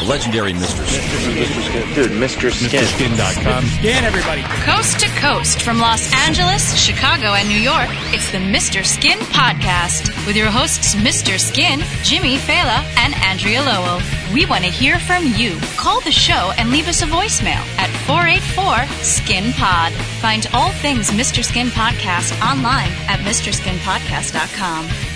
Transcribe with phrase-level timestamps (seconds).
[0.00, 0.82] The legendary Mr.
[0.86, 1.94] Skin.
[1.94, 2.50] Dude, Mr.
[2.50, 2.80] Skin.
[2.80, 3.64] MrSkin.com.
[3.66, 4.40] Skin, everybody.
[4.64, 8.82] Coast to coast from Los Angeles, Chicago, and New York, it's the Mr.
[8.84, 11.38] Skin Podcast with your hosts, Mr.
[11.38, 14.00] Skin, Jimmy Failla, and Andrea Lowell.
[14.32, 15.58] We want to hear from you.
[15.76, 19.92] Call the show and leave us a voicemail at 484 Skin Pod.
[20.22, 21.44] Find all things Mr.
[21.44, 25.09] Skin Podcast online at MrSkinPodcast.com.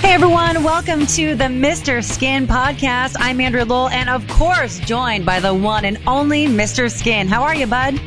[0.00, 2.02] Hey everyone, welcome to the Mr.
[2.04, 3.16] Skin podcast.
[3.18, 6.90] I'm Andrea Lowell and of course joined by the one and only Mr.
[6.90, 7.26] Skin.
[7.26, 7.98] How are you, bud?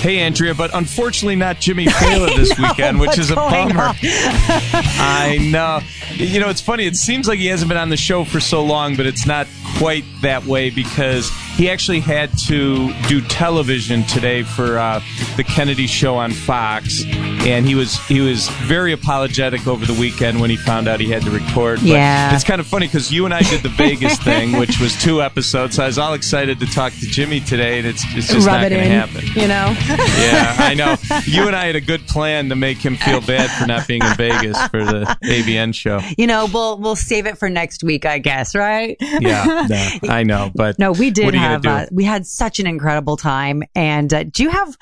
[0.00, 3.92] Hey, Andrea, but unfortunately not Jimmy Failla this know, weekend, which is a bummer.
[4.02, 5.80] I know.
[6.14, 6.86] You know, it's funny.
[6.86, 9.48] It seems like he hasn't been on the show for so long, but it's not
[9.78, 15.00] quite that way because he actually had to do television today for uh,
[15.36, 17.02] the Kennedy show on Fox,
[17.46, 21.08] and he was he was very apologetic over the weekend when he found out he
[21.10, 21.78] had to record.
[21.78, 22.34] But Yeah.
[22.34, 25.22] it's kind of funny because you and I did the Vegas thing, which was two
[25.22, 25.76] episodes.
[25.76, 28.56] So I was all excited to talk to Jimmy today, and it's it's just Rub
[28.60, 29.24] not it going to happen.
[29.40, 29.74] you know?
[30.18, 30.96] Yeah, I know.
[31.26, 34.02] You and I had a good plan to make him feel bad for not being
[34.02, 36.00] in Vegas for the AVN show.
[36.18, 38.96] you know, we'll we'll save it for next week, I guess, right?
[39.00, 41.68] Yeah, no, I know, but No, we did What are you gonna have do?
[41.68, 43.62] uh, we had such an incredible time.
[43.74, 44.76] And uh, do you have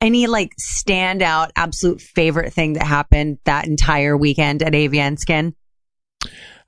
[0.00, 5.54] any like standout, absolute favorite thing that happened that entire weekend at AVN Skin?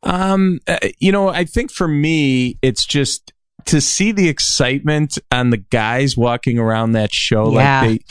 [0.02, 3.32] Um, uh, you know, I think for me, it's just
[3.68, 7.52] to see the excitement on the guys walking around that show.
[7.52, 7.82] Yeah.
[7.82, 8.06] Like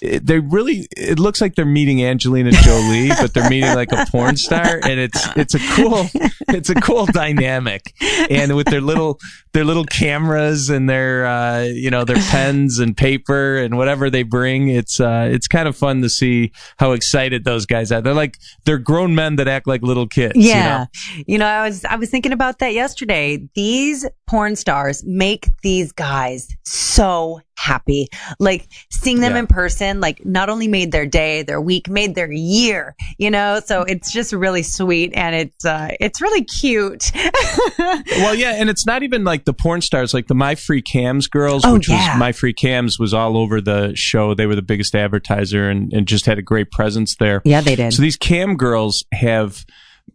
[0.00, 4.06] they, they really, it looks like they're meeting Angelina Jolie, but they're meeting like a
[4.08, 6.06] porn star, and it's it's a cool,
[6.48, 7.92] it's a cool dynamic.
[8.30, 9.18] And with their little
[9.52, 14.22] their little cameras and their uh, you know their pens and paper and whatever they
[14.22, 18.00] bring, it's uh, it's kind of fun to see how excited those guys are.
[18.00, 20.36] They're like they're grown men that act like little kids.
[20.36, 20.54] you know?
[20.54, 20.86] Yeah.
[21.26, 23.40] You know, I was I was thinking about that yesterday.
[23.54, 28.08] These porn stars make these guys so happy.
[28.38, 29.40] Like seeing them Yeah.
[29.40, 33.60] in person, like not only made their day, their week, made their year, you know?
[33.64, 37.10] So it's just really sweet and it's uh it's really cute.
[37.78, 41.26] Well, yeah, and it's not even like the porn stars, like the My Free Cams
[41.26, 42.12] girls, Oh, which yeah.
[42.12, 44.34] was My Free Cams was all over the show.
[44.34, 47.40] They were the biggest advertiser and, and just had a great presence there.
[47.44, 47.92] yeah, they did.
[47.92, 49.64] So these cam girls have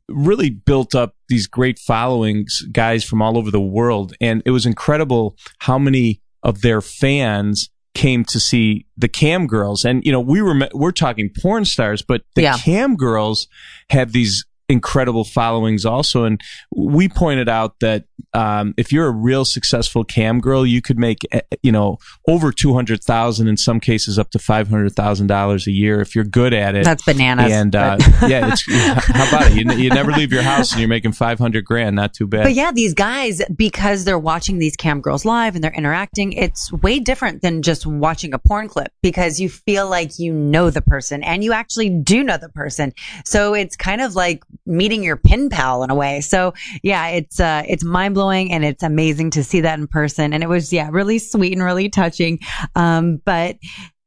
[0.10, 4.14] really built up these great followings, guys from all over the world.
[4.22, 9.86] And it was incredible how many of their fans came to see the cam girls.
[9.86, 12.58] And, you know, we were, we're talking porn stars, but the Yeah.
[12.58, 13.48] cam girls
[13.90, 16.24] have these incredible followings also.
[16.24, 16.42] And
[16.76, 21.20] we pointed out that um, if you're a real successful cam girl, you could make,
[21.32, 26.26] eh, you know, over 200,000 in some cases up to $500,000 a year if you're
[26.26, 26.84] good at it.
[26.84, 27.52] That's bananas.
[27.52, 28.66] And uh, yeah, it's
[29.06, 29.58] how about it?
[29.58, 31.96] You, you never leave your house and you're making five hundred grand.
[31.96, 32.44] Not too bad.
[32.44, 36.72] But yeah, these guys, because they're watching these cam girls live and they're interacting, it's
[36.72, 40.82] way different than just watching a porn clip because you feel like you know the
[40.82, 42.94] person and you actually do know the person.
[43.24, 46.22] So it's kind of like meeting your pen pal in a way.
[46.22, 46.54] So
[46.84, 50.34] yeah, it's, uh, it's mind blowing and it's amazing to see that in person.
[50.34, 52.40] And it was, yeah, really sweet and really touching.
[52.76, 53.58] Um, but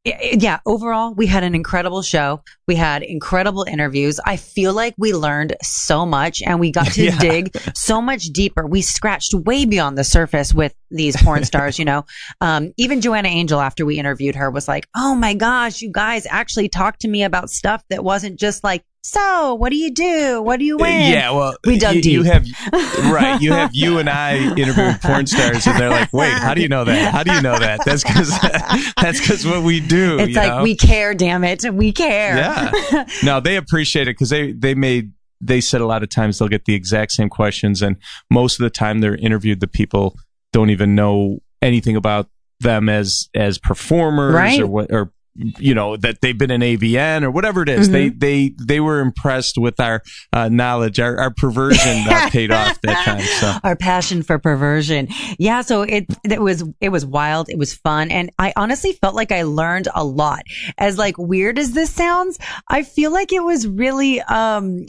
[0.04, 2.42] yeah, overall, we had an incredible show.
[2.66, 4.18] We had incredible interviews.
[4.24, 7.18] I feel like we learned so much and we got to Yeah.
[7.18, 8.66] dig so much deeper.
[8.66, 12.06] We scratched way beyond the surface with these porn stars, you know.
[12.40, 16.26] Um, even Joanna Angel, after we interviewed her, was like, Oh my gosh, you guys
[16.30, 20.42] actually talked to me about stuff that wasn't just like, so what do you do?
[20.42, 21.12] What do you uh, win?
[21.12, 22.32] Yeah, well, We dug you, you deep.
[22.32, 22.46] have
[23.12, 23.40] right.
[23.40, 26.68] You have you and I interviewing porn stars, and they're like, "Wait, how do you
[26.68, 27.12] know that?
[27.12, 27.80] How do you know that?
[27.84, 28.30] That's because
[29.00, 30.62] that's because what we do." It's you like, know?
[30.62, 31.64] we care, damn it.
[31.72, 32.36] We care.
[32.36, 33.06] Yeah.
[33.24, 36.48] no, they appreciate it because they they made they said a lot of times they'll
[36.48, 37.96] get the exact same questions, and
[38.30, 40.16] most of the time they're interviewed, the people
[40.52, 42.28] don't even know anything about
[42.60, 44.60] them as as performers Right.
[44.60, 45.12] or what or
[45.58, 47.90] you know that they've been in AVN or whatever it is.
[47.90, 50.98] They they they were impressed with our uh, knowledge.
[51.00, 53.20] Our our perversion uh, paid off that time.
[53.22, 53.54] So.
[53.62, 55.08] our passion for perversion.
[55.38, 59.14] Yeah, so it it was it was wild, it was fun, and I honestly felt
[59.14, 60.42] like I learned a lot.
[60.76, 62.38] As like weird as this sounds,
[62.68, 64.86] I feel like it was really um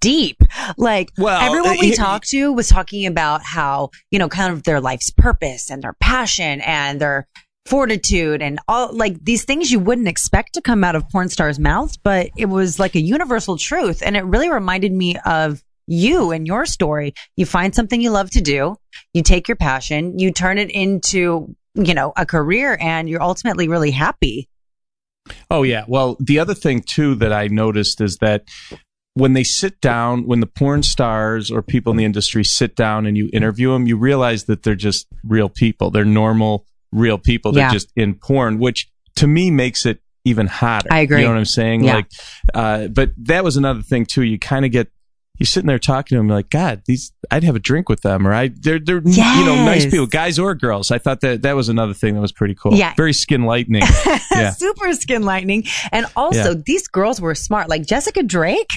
[0.00, 0.42] deep.
[0.76, 4.62] Like Well, everyone we it- talked to was talking about how, you know, kind of
[4.64, 7.26] their life's purpose and their passion and their
[7.66, 11.58] fortitude and all like these things you wouldn't expect to come out of porn stars'
[11.58, 14.02] mouths, but it was like a universal truth.
[14.04, 17.14] And it really reminded me of you and your story.
[17.36, 18.76] You find something you love to do,
[19.14, 23.68] you take your passion, you turn it into, you know, a career and you're ultimately
[23.68, 24.48] really happy.
[25.50, 25.84] Oh yeah.
[25.88, 28.44] Well, the other thing too that I noticed is that
[29.14, 33.06] when they sit down, when the porn stars or people in the industry sit down
[33.06, 35.90] and you interview them, you realize that they're just real people.
[35.90, 37.52] They're normal, real people.
[37.52, 37.72] They're Yeah.
[37.72, 40.88] just in porn, which to me makes it even hotter.
[40.90, 41.18] I agree.
[41.20, 41.84] You know what I'm saying?
[41.84, 41.94] Yeah.
[41.96, 42.06] Like,
[42.54, 44.22] uh, but that was another thing too.
[44.22, 44.88] You kind of get,
[45.38, 48.26] you're sitting there talking to them like, God, these, I'd have a drink with them
[48.26, 50.90] or I, they're, they're, you know, nice people, guys or girls.
[50.90, 52.74] I thought that that was another thing that was pretty cool.
[52.74, 52.94] Yeah.
[52.96, 53.82] Very skin lightening.
[54.36, 54.50] Yeah.
[54.50, 55.64] super skin lightning.
[55.92, 56.62] And also, Yeah.
[56.66, 57.70] these girls were smart.
[57.70, 58.68] Like Jessica Drake,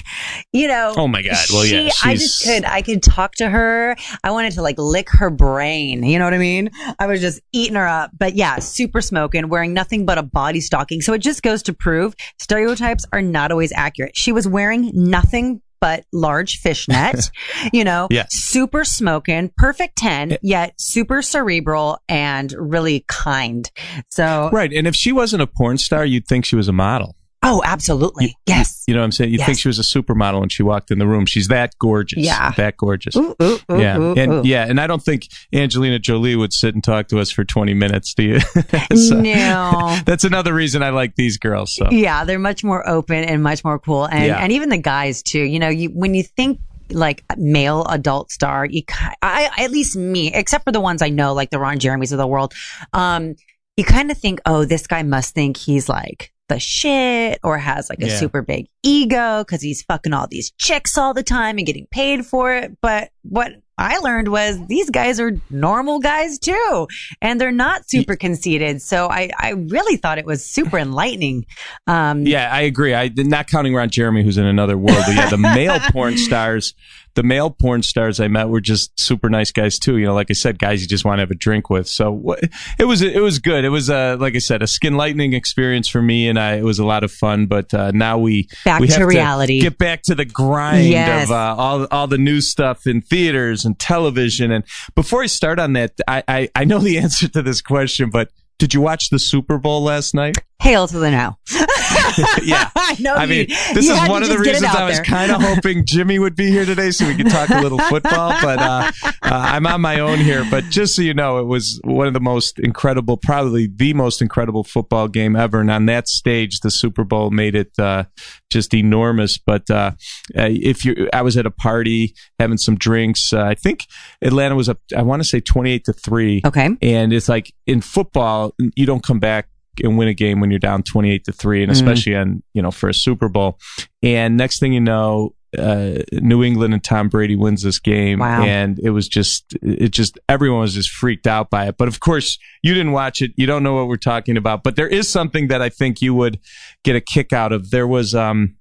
[0.52, 0.94] you know.
[0.96, 1.36] Oh my God.
[1.52, 3.94] Well, yeah, she- I just could, I could talk to her.
[4.24, 6.02] I wanted to like lick her brain.
[6.02, 6.70] You know what I mean?
[6.98, 8.10] I was just eating her up.
[8.18, 11.02] But yeah, super smoking, wearing nothing but a body stocking.
[11.02, 14.16] So it just goes to prove stereotypes are not always accurate.
[14.16, 17.30] She was wearing nothing but large fishnet,
[17.72, 18.28] you know, Yes.
[18.34, 20.36] super smoking, perfect 10, eh.
[20.42, 23.70] yet super cerebral and really kind.
[24.10, 24.72] So, Right.
[24.72, 27.16] And if she wasn't a porn star, you'd think she was a model.
[27.42, 28.36] Oh, absolutely.
[28.46, 28.84] yes.
[28.86, 29.30] You know what I'm saying?
[29.32, 29.46] You'd Yes.
[29.46, 31.26] think she was a supermodel and she walked in the room.
[31.26, 32.18] She's that gorgeous.
[32.18, 32.50] Yeah.
[32.56, 33.16] That gorgeous.
[33.16, 33.96] Ooh, ooh, ooh, yeah.
[34.16, 37.44] and yeah, and I don't think Angelina Jolie would sit and talk to us for
[37.44, 38.40] 20 minutes, do you?
[38.96, 39.96] So, No.
[40.04, 41.74] That's another reason I like these girls.
[41.74, 44.38] So Yeah, they're much more open and much more cool, and Yeah.
[44.38, 45.42] and even the guys too.
[45.42, 46.58] You know, you when you think
[46.90, 48.82] like male adult star, you
[49.22, 52.18] I at least me, except for the ones I know, like the Ron Jeremys of
[52.18, 52.52] the world,
[52.92, 53.36] um,
[53.76, 57.88] you kind of think, oh, this guy must think he's like the shit or has
[57.88, 58.18] like a Yeah.
[58.18, 62.26] super big ego because he's fucking all these chicks all the time and getting paid
[62.26, 62.76] for it.
[62.82, 66.86] But what I learned was these guys are normal guys too,
[67.22, 68.82] and they're not super conceited.
[68.82, 71.46] So I, I really thought it was super enlightening.
[71.86, 72.94] Um, Yeah, I agree.
[72.94, 76.74] I not counting Ron Jeremy, who's in another world, but yeah, the male porn stars,
[77.14, 79.96] the male porn stars I met were just super nice guys too.
[79.98, 81.88] You know, like I said, guys you just want to have a drink with.
[81.88, 82.36] So
[82.78, 83.64] it was it was good.
[83.64, 86.64] It was uh, like I said, a skin lightening experience for me, and I, it
[86.64, 87.46] was a lot of fun.
[87.46, 89.60] But uh, now we Back we to have reality.
[89.60, 91.28] get back to the grind Yes.
[91.28, 94.50] of uh, all all the new stuff in theaters and television.
[94.50, 94.64] And
[94.94, 98.30] before I start on that, I, I I know the answer to this question, but.
[98.58, 100.36] Did you watch the Super Bowl last night?
[100.60, 101.36] Hail to the no.
[102.42, 102.70] yeah.
[102.76, 103.14] I know.
[103.14, 105.40] I mean, this is one of the just get it reasons I was kind of
[105.42, 108.34] hoping Jimmy would be here today so we could talk a little football.
[108.42, 110.44] But uh, uh, I'm on my own here.
[110.50, 114.20] But just so you know, it was one of the most incredible, probably the most
[114.20, 115.60] incredible football game ever.
[115.60, 118.04] And on that stage, the Super Bowl made it uh,
[118.50, 119.38] just enormous.
[119.38, 119.92] But uh,
[120.36, 123.32] uh, if you, I was at a party having some drinks.
[123.32, 123.86] Uh, I think
[124.22, 124.78] Atlanta was up.
[124.96, 126.42] I want to say 28 to three.
[126.44, 126.68] Okay.
[126.82, 129.48] And it's like in football, you don't come back
[129.82, 131.62] and win a game when you're down 28 to 3 Mm.
[131.64, 133.58] and especially on, you know, for a Super Bowl.
[134.02, 138.20] And next thing you know, uh, New England and Tom Brady wins this game.
[138.20, 138.42] Wow.
[138.44, 141.76] And it was just, it just, everyone was just freaked out by it.
[141.76, 143.32] But of course, you didn't watch it.
[143.36, 144.62] You don't know what we're talking about.
[144.62, 146.38] But there is something that I think you would
[146.84, 147.70] get a kick out of.
[147.70, 148.54] There was, um,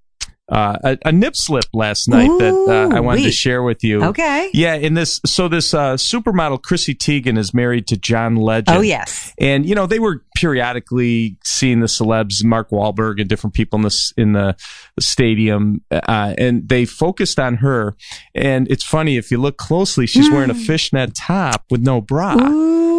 [0.52, 2.54] uh, a, a nip slip last night that
[2.92, 4.04] uh, I wanted to share with you.
[4.06, 4.50] Okay.
[4.52, 8.76] Yeah, in this, so this uh, supermodel Chrissy Teigen is married to John Legend.
[8.76, 9.32] Oh yes.
[9.38, 13.84] and you know they were periodically seeing the celebs, Mark Wahlberg and different people in
[13.84, 14.56] the in the
[15.00, 17.96] stadium, uh, and they focused on her.
[18.34, 22.36] And it's funny if you look closely, she's wearing a fishnet top with no bra.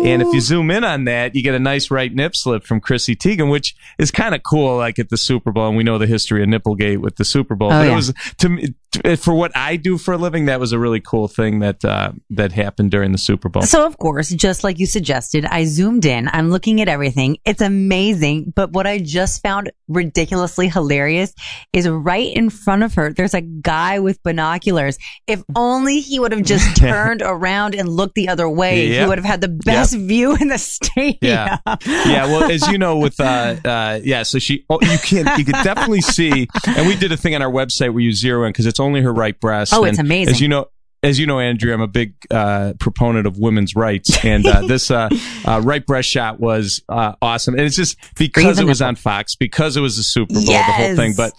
[0.02, 2.80] And if you zoom in on that, you get a nice right nip slip from
[2.80, 5.68] Chrissy Teigen, which is kind of cool, like at the Super Bowl.
[5.68, 7.68] And we know the history of Nipplegate with the Super Bowl.
[7.68, 8.74] Oh, but it was to me,
[9.18, 12.12] for what I do for a living, that was a really cool thing that uh,
[12.30, 13.62] that happened during the Super Bowl.
[13.62, 16.28] So of course, just like you suggested, I zoomed in.
[16.32, 17.38] I'm looking at everything.
[17.44, 18.52] It's amazing.
[18.54, 21.34] But what I just found ridiculously hilarious
[21.72, 24.98] is right in front of her, there's a guy with binoculars.
[25.26, 29.18] If only he would have just turned around and looked the other way, he would
[29.18, 31.18] have had the best view in the stadium.
[31.20, 31.58] Yeah.
[31.86, 35.44] yeah, well, as you know, with uh, uh, yeah, so she, oh, you can, you
[35.44, 38.50] could definitely see, and we did a thing on our website where you zero in
[38.50, 39.72] because it's only her right breast.
[39.74, 40.34] Oh, it's amazing.
[40.34, 40.66] As you know.
[41.02, 44.90] As you know, Andrea, I'm a big uh, proponent of women's rights, and uh, this
[44.90, 45.08] uh,
[45.46, 47.54] uh, right breast shot was uh, awesome.
[47.54, 48.88] And it's just because it was nipple.
[48.88, 51.14] on Fox, because it was the Super Bowl, the whole thing.
[51.16, 51.32] But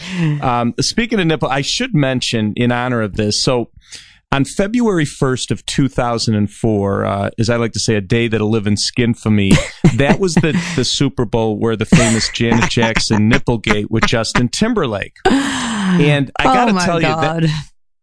[0.44, 3.40] um, speaking of nipple, I should mention in honor of this.
[3.40, 3.70] So
[4.32, 8.66] on February 1st of 2004, uh, as I like to say, a day that'll live
[8.66, 9.52] in skin for me,
[9.98, 15.18] that was the, the Super Bowl where the famous Janet Jackson Nipplegate with Justin Timberlake.
[15.26, 17.44] And I got oh to my tell you that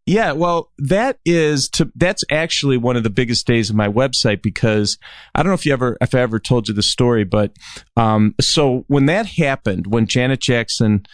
[0.08, 4.40] yeah, well, that is to that's actually one of the biggest days of my website
[4.40, 4.96] because
[5.34, 7.52] I don't know if you ever if I ever told you the story, but
[7.96, 11.04] um, so when that happened, when Janet Jackson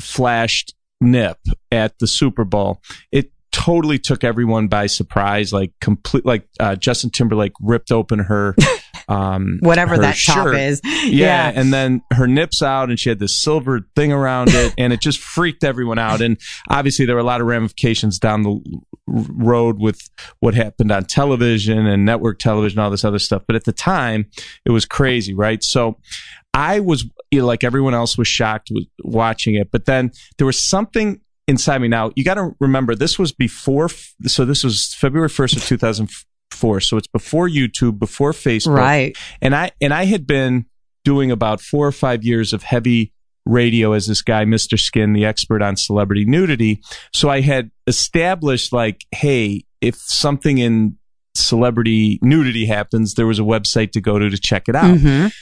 [0.00, 1.38] flashed Nip
[1.72, 2.80] at the Super Bowl,
[3.10, 5.52] it totally took everyone by surprise.
[5.52, 8.54] Like complete, like uh, Justin Timberlake ripped open her
[9.08, 10.80] um, Whatever that top is.
[10.84, 11.52] Yeah, Yeah.
[11.54, 15.00] and then her nips out, and she had this silver thing around it, and it
[15.00, 16.20] just freaked everyone out.
[16.20, 16.38] And
[16.68, 18.60] obviously, there were a lot of ramifications down the
[19.06, 20.00] road with
[20.40, 23.42] what happened on television and network television, all this other stuff.
[23.46, 24.26] But at the time,
[24.64, 25.62] it was crazy, right?
[25.62, 25.98] So.
[26.54, 30.46] I was you know, like everyone else was shocked with watching it, but then there
[30.46, 31.86] was something inside me.
[31.86, 33.90] Now you got to remember this was before,
[34.26, 36.10] so this was February first of two thousand
[36.80, 39.16] So it's before YouTube, before Facebook, Right.
[39.40, 40.66] and I and I had been
[41.04, 43.12] doing about four or five years of heavy
[43.46, 44.78] radio as this guy, Mr.
[44.78, 46.82] Skin, the expert on celebrity nudity.
[47.14, 50.98] So I had established like, hey, if something in
[51.34, 54.98] celebrity nudity happens, there was a website to go to to check it out.
[54.98, 55.32] Mhm.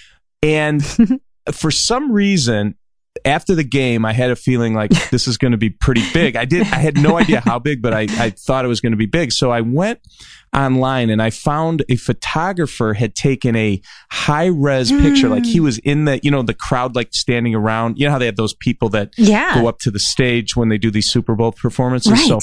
[0.42, 1.20] And
[1.52, 2.76] for some reason,
[3.24, 6.36] after the game, I had a feeling like this is going to be pretty big.
[6.36, 6.62] I did.
[6.62, 9.06] I had no idea how big, but I, I thought it was going to be
[9.06, 9.32] big.
[9.32, 10.00] So I went
[10.54, 13.80] online and I found a photographer had taken a
[14.10, 15.64] high res picture, like he hmm.
[15.64, 17.98] was in the, you know, the crowd, like standing around.
[17.98, 19.54] You know how they have those people that Yeah.
[19.54, 22.12] go up to the stage when they do these Super Bowl performances.
[22.12, 22.26] Right.
[22.26, 22.40] So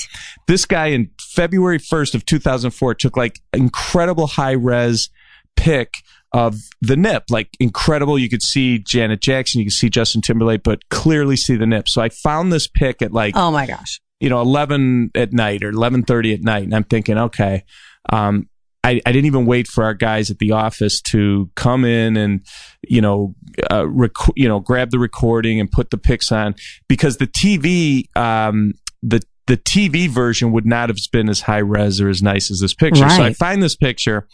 [0.47, 5.09] this guy in February 1st of 2004 took like incredible high res
[5.55, 5.95] pic
[6.33, 8.17] of the nip, like incredible.
[8.17, 11.87] You could see Janet Jackson, you could see Justin Timberlake, but clearly see the nip.
[11.87, 14.01] So I found this pic at like, Oh my gosh.
[14.19, 16.63] you know, 11 at night or 1130 at night.
[16.63, 17.63] And I'm thinking, okay,
[18.09, 18.49] um,
[18.83, 22.45] I, I didn't even wait for our guys at the office to come in and,
[22.81, 23.35] you know,
[23.71, 26.55] uh, rec- you know, grab the recording and put the pics on
[26.89, 32.01] because the TV, um, the, the TV version would not have been as high res
[32.01, 33.07] or as nice as this picture.
[33.09, 34.27] So I find this picture.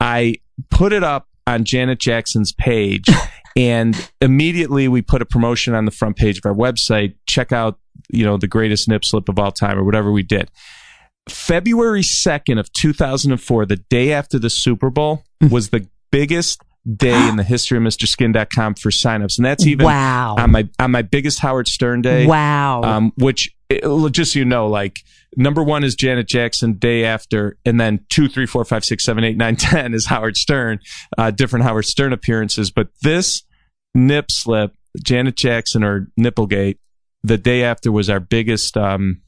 [0.00, 0.36] I
[0.70, 3.06] put it up on Janet Jackson's page
[3.56, 7.14] and immediately we put a promotion on the front page of our website.
[7.26, 7.78] Check out,
[8.10, 10.50] you know, the greatest nip slip of all time or whatever we did.
[11.28, 15.52] February 2nd of 2004, the day after the Super Bowl, mm-hmm.
[15.52, 16.60] was the biggest
[16.96, 19.38] day in the history of MrSkin.com for signups.
[19.38, 20.36] And that's even wow.
[20.38, 22.26] on my on my biggest Howard Stern day.
[22.26, 22.82] wow.
[22.82, 24.98] Um, which it- just so you know, like
[25.36, 29.24] number one is Janet Jackson day after, and then two, three, four, five, six, seven,
[29.24, 30.80] eight, nine, ten is Howard Stern.
[31.16, 33.42] Uh, different Howard Stern appearances, but this
[33.94, 34.72] nip slip,
[35.02, 36.78] Janet Jackson or Nipplegate,
[37.22, 38.76] the day after was our biggest.
[38.76, 39.22] Um,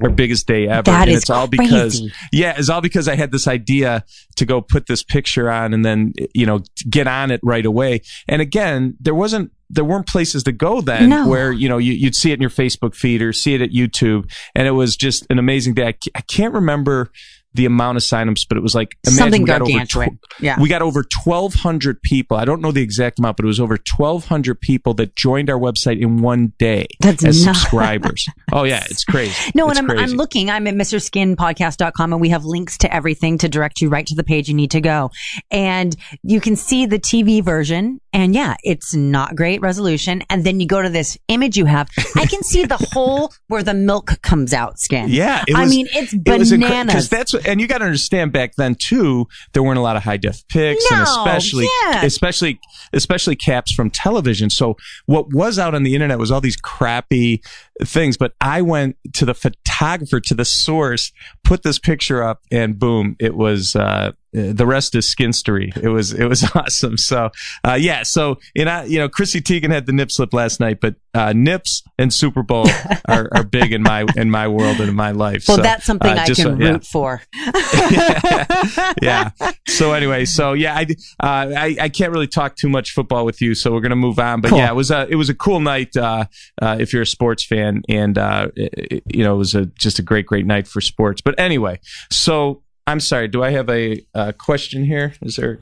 [0.00, 2.00] our biggest day ever, That and is it's all because
[2.32, 4.04] yeah, it's all because I had this idea
[4.36, 8.02] to go put this picture on and then you know get on it right away.
[8.28, 11.28] And again, there wasn't there weren't places to go then No.
[11.28, 13.70] where you know you, you'd see it in your Facebook feed or see it at
[13.70, 15.88] YouTube, and it was just an amazing day.
[15.88, 17.10] I, ca- I can't remember
[17.54, 20.16] the amount of signups, but it was like Something we got gargantuan.
[20.16, 20.60] tw- Yeah.
[20.60, 22.36] we got over twelve hundred people.
[22.36, 25.48] I don't know the exact amount, but it was over twelve hundred people that joined
[25.50, 27.60] our website in one day That's as nuts.
[27.60, 28.26] subscribers.
[28.52, 29.34] oh yeah, it's crazy.
[29.54, 30.12] No, It's and I'm, crazy.
[30.12, 30.50] I'm looking.
[30.50, 34.24] I'm at MrSkinPodcast.com and we have links to everything to direct you right to the
[34.24, 35.10] page you need to go.
[35.50, 38.00] And you can see the TV version.
[38.12, 40.22] And yeah, it's not great resolution.
[40.30, 41.88] And then you go to this image you have.
[42.16, 45.08] I can see the hole where the milk comes out skin.
[45.10, 47.08] Yeah, it I mean, it's because bananas.
[47.08, 49.26] that's and you got to understand back then too.
[49.52, 52.04] There weren't a lot of high def pics, and especially yeah.
[52.04, 52.60] especially
[52.92, 54.50] especially caps from television.
[54.50, 54.76] So
[55.06, 57.42] what was out on the internet was all these crappy
[57.84, 58.16] things.
[58.16, 61.12] But I went to the photographer, to the source,
[61.44, 63.74] put this picture up, and boom, it was.
[63.76, 65.74] Uh, the rest is skinstery.
[65.74, 66.98] It was it was awesome.
[66.98, 67.30] So
[67.66, 68.02] uh, yeah.
[68.02, 71.32] So you know you know Chrissy Teigen had the nip slip last night, but uh,
[71.34, 72.66] nips and Super Bowl
[73.08, 75.46] are, are big in my in my world and in my life.
[75.48, 76.68] well, So, that's something uh, I just can yeah.
[76.72, 77.22] root for.
[79.02, 79.30] yeah.
[79.66, 80.82] So anyway, so yeah, I,
[81.20, 84.18] uh, I I can't really talk too much football with you, so we're gonna move
[84.18, 84.40] on.
[84.40, 84.58] But Cool.
[84.58, 86.26] yeah, it was a it was a cool night uh,
[86.60, 89.98] uh, if you're a sports fan, and uh, it- you know it was a just
[89.98, 91.20] a great great night for sports.
[91.20, 93.28] But anyway, so I'm sorry.
[93.28, 95.12] Do I have a, uh question here?
[95.22, 95.60] Is there?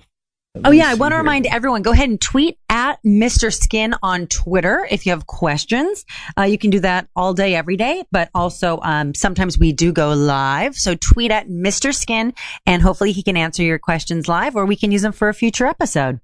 [0.64, 1.82] Oh yeah, I want to remind everyone.
[1.82, 3.52] Go ahead and tweet at Mr.
[3.52, 6.06] Skin on Twitter if you have questions.
[6.38, 8.04] Uh, you can do that all day, every day.
[8.10, 10.74] But also, um, sometimes we do go live.
[10.74, 11.94] So tweet at Mr.
[11.94, 12.32] Skin,
[12.64, 15.34] and hopefully he can answer your questions live, or we can use them for a
[15.34, 16.20] future episode.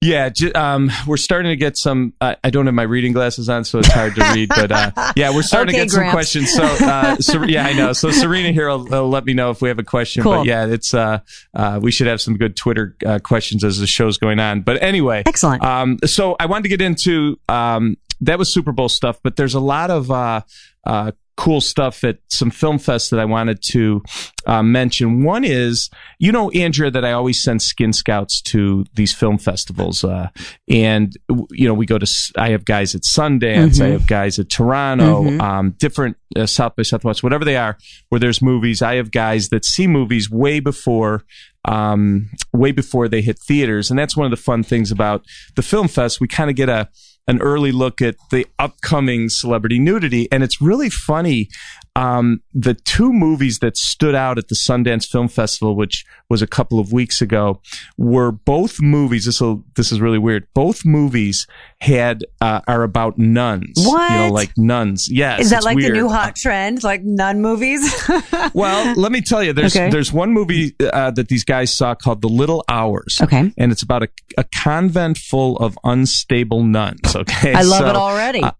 [0.00, 2.12] Yeah, um, we're starting to get some.
[2.20, 4.48] Uh, I don't have my reading glasses on, so it's hard to read.
[4.48, 6.52] But uh, yeah, we're starting Okay, to get some questions.
[6.52, 7.92] So, uh, so yeah, I know.
[7.92, 10.22] So Serena here will, will let me know if we have a question.
[10.22, 10.36] Cool.
[10.36, 11.18] But yeah, it's uh,
[11.52, 14.60] uh, we should have some good Twitter uh, questions as the show's going on.
[14.60, 15.64] But anyway, Excellent.
[15.64, 19.54] um, so I wanted to get into um, that was Super Bowl stuff, but there's
[19.54, 20.42] a lot of uh,
[20.84, 24.02] uh, cool stuff at some film fests that I wanted to
[24.44, 25.22] uh, mention.
[25.22, 30.02] One is, you know, Andrea, that I always send skin scouts to these film festivals,
[30.02, 30.30] uh,
[30.68, 31.16] and
[31.52, 32.32] you know, we go to.
[32.36, 36.82] I have guys at Sundance, I have guys at Toronto, um, different uh, South by
[36.82, 37.78] Southwest, whatever they are,
[38.08, 38.82] where there's movies.
[38.82, 41.24] I have guys that see movies way before
[41.64, 45.62] um, way before they hit theaters, and that's one of the fun things about the
[45.62, 46.20] film fest.
[46.20, 46.88] We kind of get a
[47.28, 51.48] an early look at the upcoming celebrity nudity, and it's really funny.
[51.94, 56.46] Um, the two movies that stood out at the Sundance Film Festival, which was a
[56.46, 57.60] couple of weeks ago,
[57.96, 59.26] were both movies.
[59.26, 59.42] This
[59.76, 60.46] this is really weird.
[60.54, 61.46] Both movies
[61.80, 63.72] had uh, are about nuns.
[63.76, 65.08] You know, like nuns.
[65.10, 65.40] Yes.
[65.42, 65.92] Is that like weird.
[65.92, 67.80] the new hot trend, like nun movies?
[68.54, 69.90] Well, let me tell you, there's Okay.
[69.90, 73.20] there's one movie uh, that these guys saw called The Little Hours.
[73.22, 73.52] Okay.
[73.56, 77.14] and it's about a, a convent full of unstable nuns.
[77.14, 78.42] Okay, I love So, it already.
[78.42, 78.52] uh,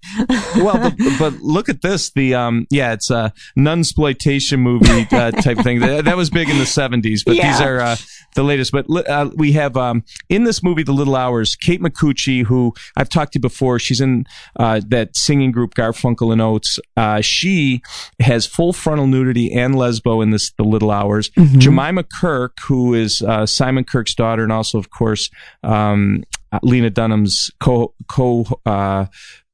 [0.56, 2.10] well, but, but look at this.
[2.10, 5.80] The um, yeah, it's a nunsploitation movie uh, type thing.
[5.80, 7.96] That, that was big in the '70s, but these are uh,
[8.34, 8.72] the latest.
[8.72, 13.08] But uh, we have um, in this movie, The Little Hours, Kate Micucci, who I've
[13.08, 13.78] talked to before.
[13.78, 16.78] She's in uh, that singing group Garfunkel and Oates.
[16.96, 17.82] Uh, she
[18.20, 21.30] has full frontal nudity and lesbo in this The Little Hours.
[21.58, 25.30] Jemima Kirke, who is uh, Simon Kirke's daughter, and also, of course,
[25.62, 26.24] um,
[26.62, 28.44] Lena Dunham's co co.
[28.64, 29.06] Uh,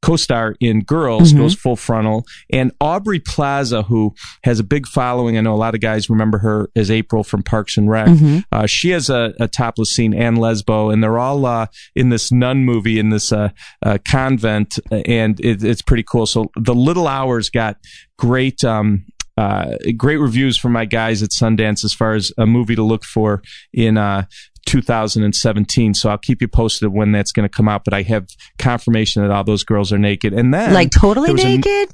[0.03, 5.39] co-star in Girls goes full frontal, and Aubrey Plaza, who has a big following.
[5.39, 8.09] I know a lot of guys remember her as April from Parks and Rec.
[8.53, 12.31] Uh, she has a, a topless scene and lesbo, and they're all uh, in this
[12.31, 13.49] nun movie in this uh,
[13.83, 16.27] uh, convent, and it, it's pretty cool.
[16.27, 17.79] So the Little Hours got
[18.19, 18.63] great.
[18.63, 22.85] Um, uh, great reviews from my guys at Sundance as far as a movie to
[22.85, 24.27] look for in uh,
[24.65, 25.95] 2017.
[25.95, 27.85] So I'll keep you posted when that's going to come out.
[27.85, 28.29] But I have
[28.59, 30.33] confirmation that all those girls are naked.
[30.33, 31.91] And then like totally was a- naked?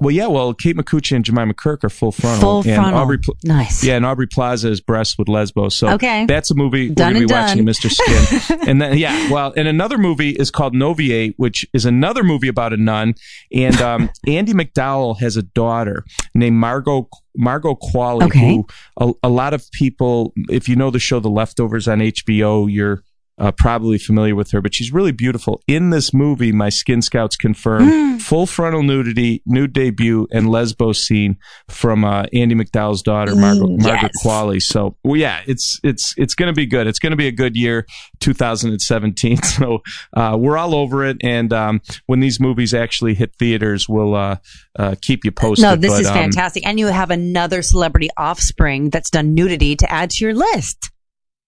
[0.00, 0.26] Well, yeah.
[0.28, 2.40] Well, Kate Micucci and Jemima Kirke are full frontal.
[2.62, 3.00] Full and frontal.
[3.00, 3.84] Aubrey, Pl- nice.
[3.84, 5.70] yeah, and Aubrey Plaza is breast with lesbo.
[5.70, 6.24] So Okay.
[6.26, 7.66] that's a movie we're going to be and watching.
[7.66, 7.90] Mr.
[7.90, 8.60] Skin.
[8.68, 12.72] and then, yeah, well, and another movie is called Novitiate, which is another movie about
[12.72, 13.14] a nun.
[13.54, 16.04] And um, Andie MacDowell has a daughter
[16.34, 18.38] named Margot Margot Qualley, Okay.
[18.56, 18.66] who
[18.98, 23.04] a, a lot of people, if you know the show The Leftovers on HBO, you're
[23.40, 25.62] uh, probably familiar with her, but she's really beautiful.
[25.66, 28.18] In this movie, my skin scouts confirm Hmm.
[28.18, 31.36] full frontal nudity, nude debut, and lesbo scene
[31.68, 34.22] from uh, Andie MacDowell's daughter, Mm, Margaret yes.
[34.24, 34.60] Qualley.
[34.62, 36.86] So, well, yeah, it's it's it's going to be good.
[36.86, 37.86] It's going to be a good year,
[38.20, 39.38] 2017.
[39.50, 39.82] So,
[40.14, 41.16] uh, we're all over it.
[41.22, 44.36] And um, when these movies actually hit theaters, we'll uh,
[44.78, 45.62] uh, keep you posted.
[45.64, 46.66] No, this But, is um, fantastic.
[46.66, 50.90] And you have another celebrity offspring that's done nudity to add to your list.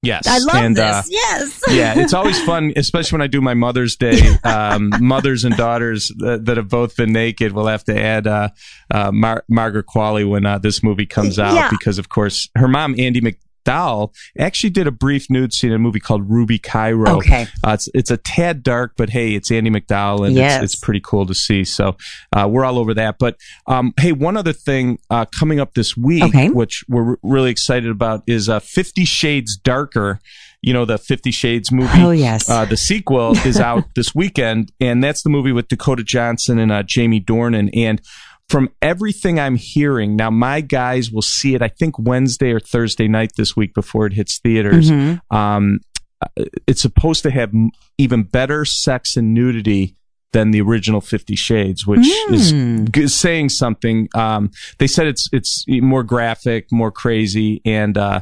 [0.02, 0.82] Yes, I love and, this.
[0.84, 1.62] uh, yes.
[1.70, 4.20] yeah, it's always fun, especially when I do my Mother's Day.
[4.42, 8.48] Um, mothers and daughters that, that have both been naked will have to add uh,
[8.90, 11.70] uh, Mar- Margaret Qualley when uh, this movie comes out Yeah.
[11.70, 15.78] because, of course, her mom, Andie MacDowell, actually did a brief nude scene in a
[15.78, 17.16] movie called Ruby Cairo.
[17.18, 17.46] Okay.
[17.64, 20.62] Uh, it's it's a tad dark, but hey, it's Andie MacDowell, and Yes.
[20.62, 21.64] it's, it's pretty cool to see.
[21.64, 21.96] So
[22.34, 23.16] uh, we're all over that.
[23.18, 26.48] But um, hey, one other thing uh, coming up this week, Okay.
[26.48, 30.20] which we're really excited about, is uh, Fifty Shades Darker.
[30.64, 31.90] You know the Fifty Shades movie.
[32.00, 32.48] Oh, yes.
[32.48, 36.70] Uh, the sequel is out this weekend, and that's the movie with Dakota Johnson and
[36.70, 37.68] uh, Jamie Dornan.
[37.74, 38.00] And
[38.48, 41.62] from everything I'm hearing, now my guys will see it.
[41.62, 44.90] I think Wednesday or Thursday night this week before it hits theaters.
[44.90, 45.34] Mm-hmm.
[45.36, 45.80] Um,
[46.20, 47.50] uh, it's supposed to have
[47.98, 49.96] even better sex and nudity
[50.32, 52.84] than the original Fifty Shades, which is Hmm.
[52.90, 54.08] g- saying something.
[54.14, 58.20] Um, they said it's it's more graphic, more crazy, and uh,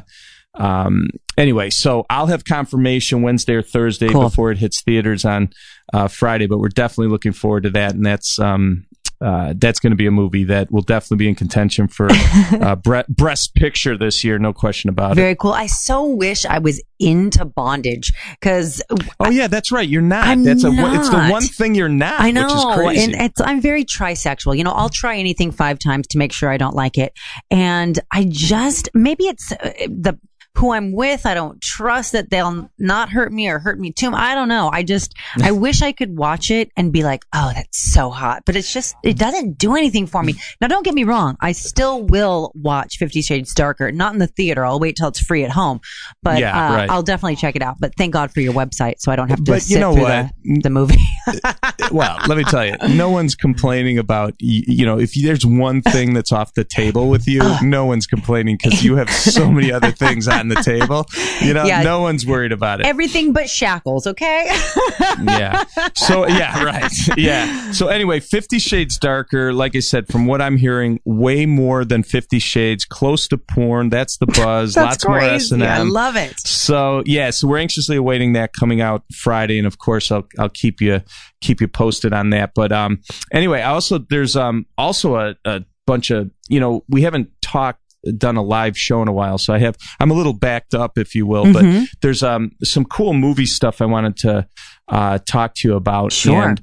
[0.55, 1.07] um,
[1.37, 4.23] anyway, so I'll have confirmation Wednesday or Thursday Cool.
[4.23, 5.49] before it hits theaters on
[5.93, 6.47] uh, Friday.
[6.47, 8.39] But we're definitely looking forward to that, and that's.
[8.39, 8.85] Um,
[9.21, 12.07] uh, that's going to be a movie that will definitely be in contention for
[12.61, 15.15] uh, bre- breast picture this year, no question about it.
[15.15, 15.53] Very cool.
[15.53, 18.81] I so wish I was into bondage because
[19.19, 19.87] Oh yeah, that's right.
[19.87, 20.25] You're not.
[20.25, 22.21] I'm that's a it's the one thing you're not.
[22.21, 23.03] I know, which is crazy.
[23.03, 24.57] and it's I'm very trisexual.
[24.57, 27.13] You know, I'll try anything five times to make sure I don't like it,
[27.49, 30.17] and I just maybe it's uh, the
[30.57, 31.25] who I'm with.
[31.25, 34.11] I don't trust that they'll not hurt me or hurt me too.
[34.13, 34.69] I don't know.
[34.71, 38.43] I just I wish I could watch it and be like, oh, that's so hot,
[38.45, 40.35] but it's just it doesn't do anything for me.
[40.59, 41.37] Now, don't get me wrong.
[41.41, 44.65] I still will watch Fifty Shades Darker, not in the theater.
[44.65, 45.79] I'll wait till it's free at home,
[46.21, 46.89] but Yeah, uh, right.
[46.89, 47.77] I'll definitely check it out.
[47.79, 49.93] But thank God for your website, so I don't have to But you sit know
[49.93, 50.31] through what?
[50.43, 50.97] The, the movie.
[51.27, 55.45] Uh, uh, well, let me tell you, no one's complaining about you know if there's
[55.45, 57.59] one thing that's off the table with you, uh.
[57.63, 61.05] no one's complaining because you have so many other things on the table.
[61.41, 61.83] You know, Yeah.
[61.83, 62.85] no one's worried about it.
[62.87, 64.45] Everything but shackles, okay?
[65.23, 65.63] yeah.
[65.95, 66.91] So yeah, right.
[67.17, 67.71] Yeah.
[67.71, 69.53] So anyway, Fifty Shades Darker.
[69.53, 73.89] Like I said, from what I'm hearing, way more than Fifty Shades, close to porn.
[73.89, 74.73] That's the buzz.
[74.73, 75.55] That's Lots more S crazy.
[75.55, 75.89] and I M.
[75.89, 76.39] love it.
[76.39, 80.49] So yeah, so we're anxiously awaiting that coming out Friday, and of course I'll I'll
[80.49, 81.01] keep you
[81.41, 82.51] keep you posted on that.
[82.55, 82.99] But um,
[83.31, 87.80] anyway, I also there's um also a, a bunch of you know we haven't talked
[88.17, 90.97] done a live show in a while, so I have I'm a little backed up,
[90.97, 91.51] if you will.
[91.53, 91.85] But Mhm.
[92.01, 94.47] there's um some cool movie stuff I wanted to
[94.87, 96.11] uh, talk to you about.
[96.11, 96.49] Sure.
[96.49, 96.61] And,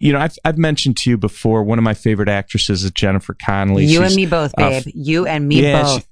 [0.00, 1.62] you know, I've I've mentioned to you before.
[1.62, 3.84] One of my favorite actresses is Jennifer Connelly.
[3.84, 4.82] you She's- and me both, uh, babe.
[4.94, 6.00] you and me yeah, both.
[6.02, 6.06] she-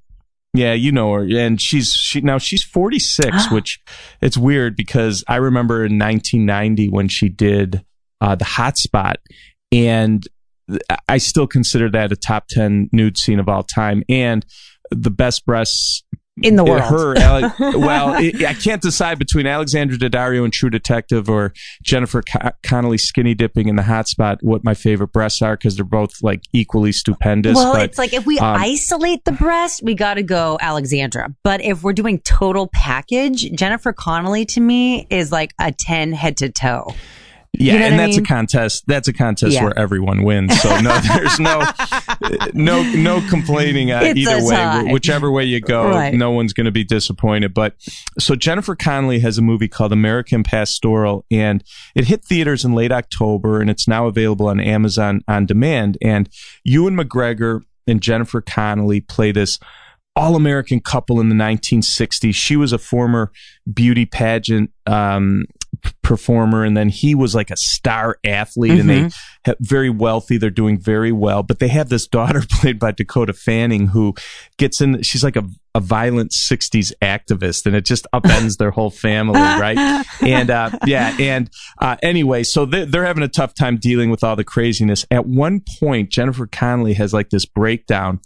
[0.53, 3.81] yeah, you know her, and she's she now she's 46, which
[4.21, 7.85] it's weird because I remember in 1990 when she did
[8.21, 9.17] uh, the Hot Spot,
[9.73, 10.27] and
[11.09, 14.45] I still consider that a top 10 nude scene of all time, and
[14.91, 16.03] the best breasts
[16.43, 16.83] In the world.
[16.83, 21.53] Her, Ale- well, it, I can't decide between Alexandra Daddario and True Detective or
[21.83, 24.39] Jennifer Co- Connelly skinny dipping in the hot spot.
[24.41, 27.57] What my favorite breasts are because they're both like equally stupendous.
[27.57, 31.35] Well, but, it's like if we um, isolate the breast, we got to go Alexandra.
[31.45, 36.39] But if we're doing total package, Jennifer Connelly to me is like a 10 head
[36.39, 36.95] to toe.
[37.61, 38.25] Yeah, You know and that's mean?
[38.25, 38.85] a contest.
[38.87, 39.65] That's a contest Yeah.
[39.65, 40.59] where everyone wins.
[40.61, 41.63] So no, there's no,
[42.55, 44.93] no, no complaining uh, either way.
[44.93, 46.15] Whichever way you go, Right.
[46.15, 47.53] no one's going to be disappointed.
[47.55, 47.75] But
[48.19, 51.63] so Jennifer Connelly has a movie called American Pastoral, and
[51.95, 55.99] it hit theaters in late October, and it's now available on Amazon on demand.
[56.03, 56.29] And
[56.65, 59.59] Ewan McGregor and Jennifer Connelly play this
[60.17, 62.35] all American couple in the 1960s.
[62.35, 63.31] She was a former
[63.73, 65.45] beauty pageant um,
[66.11, 69.51] performer, and then he was like a star athlete, and they mm-hmm.
[69.51, 70.39] ha- very wealthy.
[70.39, 74.15] They're doing very well, but they have this daughter played by Dakota Fanning who
[74.57, 75.03] gets in.
[75.03, 80.05] She's like a a violent 60s activist and it just upends their whole family right?
[80.21, 84.25] And uh yeah and uh anyway so they're, they're having a tough time dealing with
[84.25, 85.07] all the craziness.
[85.11, 88.21] At one point jennifer connelly has like this breakdown.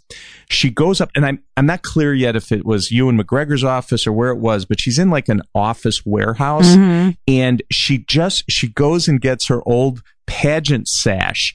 [0.49, 4.05] She goes up and i'm i'm not clear yet if it was ewan mcgregor's office
[4.07, 7.11] or where it was but she's in like an office warehouse Mm-hmm.
[7.27, 11.53] and she just she goes and gets her old pageant sash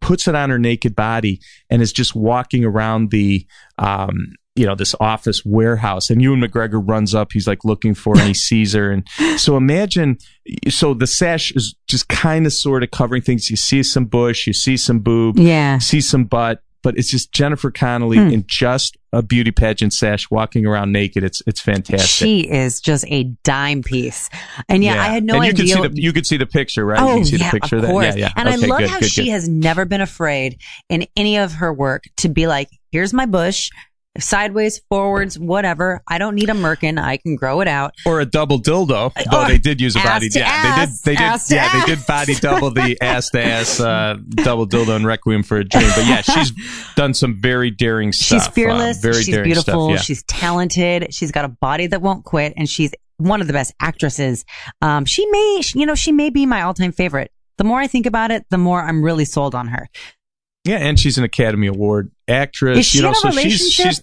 [0.00, 3.46] puts it on her naked body and is just walking around the
[3.78, 8.16] um you know this office warehouse and Ewan McGregor runs up he's like looking for
[8.18, 10.18] and he sees her and so imagine
[10.68, 14.46] so the sash is just kind of sort of covering things you see some bush
[14.46, 15.78] you see some boob Yeah.
[15.78, 18.28] see some butt but it's just Jennifer Connelly Hmm.
[18.30, 23.04] in just a beauty pageant sash walking around naked it's it's fantastic She is just
[23.08, 24.28] a dime piece.
[24.68, 25.76] And yeah, I had no and you idea.
[25.76, 26.98] Could see the, you could see the picture, right?
[26.98, 28.06] you Oh can see yeah, the picture of of course.
[28.06, 28.32] Yeah, yeah.
[28.36, 29.30] And I love good, how good, she good.
[29.30, 33.70] has never been afraid in any of her work to be like, "Here's my bush,
[34.18, 36.02] sideways, forwards, whatever.
[36.08, 37.00] I don't need a merkin.
[37.00, 39.12] I can grow it out." or a double dildo.
[39.30, 40.28] Though Or they did use a body.
[40.32, 41.18] Yeah, ass, they did.
[41.18, 41.54] They did.
[41.56, 41.86] Yeah, ass.
[41.86, 45.64] they did body double the ass to ass uh, double dildo and Requiem for a
[45.64, 45.90] Dream.
[45.94, 46.52] But yeah, she's
[46.96, 48.42] done some very daring stuff.
[48.42, 48.98] She's uh, fearless.
[48.98, 49.88] very she's daring beautiful.
[49.88, 50.02] Stuff, yeah.
[50.02, 51.14] She's talented.
[51.14, 54.44] She's got a body that won't quit, and she's one of the best actresses.
[54.80, 57.30] Um, she may, you know, she may be my all-time favorite.
[57.58, 59.88] The more I think about it, the more I'm really sold on her.
[60.64, 62.78] Yeah, and she's an Academy Award actress.
[62.78, 63.86] Is she you know, in a so she's relationship?
[63.86, 64.02] she's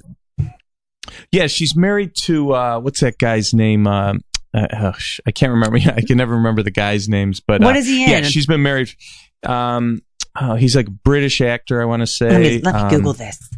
[1.32, 3.88] yeah, she's married to uh, what's that guy's name?
[3.88, 4.22] Um,
[4.54, 4.94] uh, oh,
[5.26, 5.78] I can't remember.
[5.96, 7.40] I can never remember the guy's names.
[7.40, 8.92] But What uh, is he Yeah, she's been married.
[9.44, 10.02] Um,
[10.40, 11.82] oh, he's like a British actor.
[11.82, 12.30] I want to say.
[12.30, 13.50] Let me, let me Um, Google this.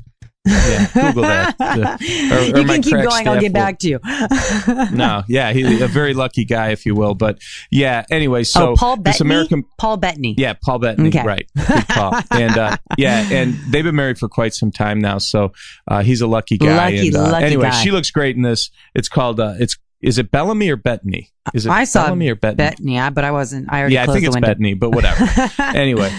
[0.45, 1.55] Yeah, Google that.
[2.31, 3.27] Or- or you can keep going.
[3.27, 3.99] I'll get will- back to you.
[4.91, 7.13] no, yeah, he's a very lucky guy, if you will.
[7.13, 10.35] But yeah, anyway, so oh, Paul this American, Paul Bettany.
[10.37, 11.23] yeah, Paul Bettany, Okay.
[11.23, 11.85] right, Good
[12.31, 15.53] and uh, yeah, and they've been married for quite some time now, so
[15.87, 16.75] uh, he's a lucky guy.
[16.75, 17.83] Lucky, and, uh, lucky anyway, guy.
[17.83, 18.71] she looks great in this.
[18.95, 21.29] It's called uh, it's is it Bellamy or Bettany?
[21.53, 22.57] Is it I saw Bellamy or Bettany?
[22.57, 23.71] Bettany, yeah, but I wasn't.
[23.71, 24.39] I already yeah, I think it's.
[24.39, 25.27] Bettany, but whatever.
[25.59, 26.11] anyway,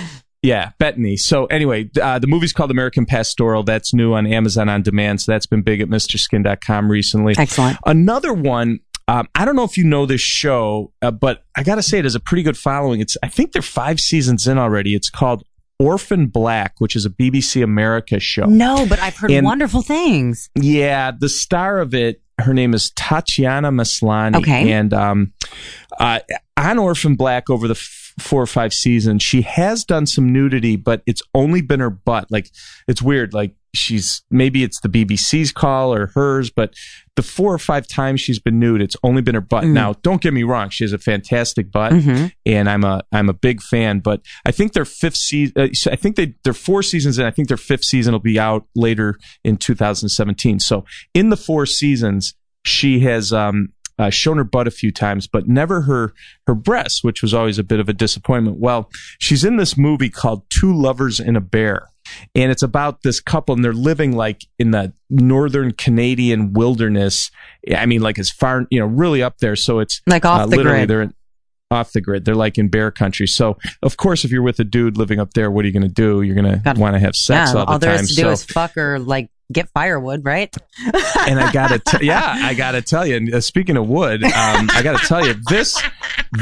[0.42, 1.16] yeah, Bettany.
[1.16, 3.62] So anyway, uh, the movie's called American Pastoral.
[3.62, 5.20] That's new on Amazon on demand.
[5.20, 7.34] So that's been big at MrSkin.com recently.
[7.38, 7.78] Excellent.
[7.86, 8.80] Another one.
[9.08, 11.98] Um, I don't know if you know this show, uh, but I got to say
[11.98, 13.00] it has a pretty good following.
[13.00, 14.94] It's I think they're five seasons in already.
[14.94, 15.42] It's called
[15.78, 18.44] Orphan Black, which is a BBC America show.
[18.46, 20.48] No, but I've heard And- wonderful things.
[20.54, 24.36] Yeah, the star of it, her name is Tatiana Maslany.
[24.36, 24.72] Okay.
[24.72, 25.32] And um,
[25.98, 26.20] uh,
[26.56, 30.76] on Orphan Black over the f- four or five seasons, she has done some nudity,
[30.76, 32.30] but it's only been her butt.
[32.30, 32.50] Like,
[32.88, 33.34] it's weird.
[33.34, 36.74] Like, she's maybe it's the BBC's call or hers, but
[37.16, 39.64] the four or five times she's been nude, it's only been her butt.
[39.64, 39.72] Mm.
[39.72, 42.32] Now, don't get me wrong, she has a fantastic butt Mhm.
[42.46, 44.00] and I'm a I'm a big fan.
[44.00, 47.30] But I think their fifth season, uh, I think they they're four seasons, and I
[47.30, 50.60] think their fifth season will be out later in 2017.
[50.60, 55.26] So in the four seasons, she has um, uh, shown her butt a few times,
[55.26, 56.12] but never her
[56.46, 58.58] her breasts, which was always a bit of a disappointment.
[58.58, 61.88] Well, she's in this movie called Two Lovers and a Bear.
[62.34, 67.30] And it's about this couple, and they're living like in the northern Canadian wilderness.
[67.76, 69.56] I mean, like as far, you know, really up there.
[69.56, 70.88] So it's Like off uh, the literally grid.
[70.90, 71.14] they're in,
[71.70, 72.24] off the grid.
[72.24, 73.26] They're like in bear country.
[73.26, 75.82] So of course, if you're with a dude living up there, what are you going
[75.82, 76.22] to do?
[76.22, 78.04] You're going to want to have sex yeah, all the all there time.
[78.04, 80.54] is to do so is fuck or like get firewood, right?
[81.28, 83.16] and I gotta, t- yeah, I gotta tell you.
[83.16, 85.74] And uh, speaking of wood, um, I gotta tell you this,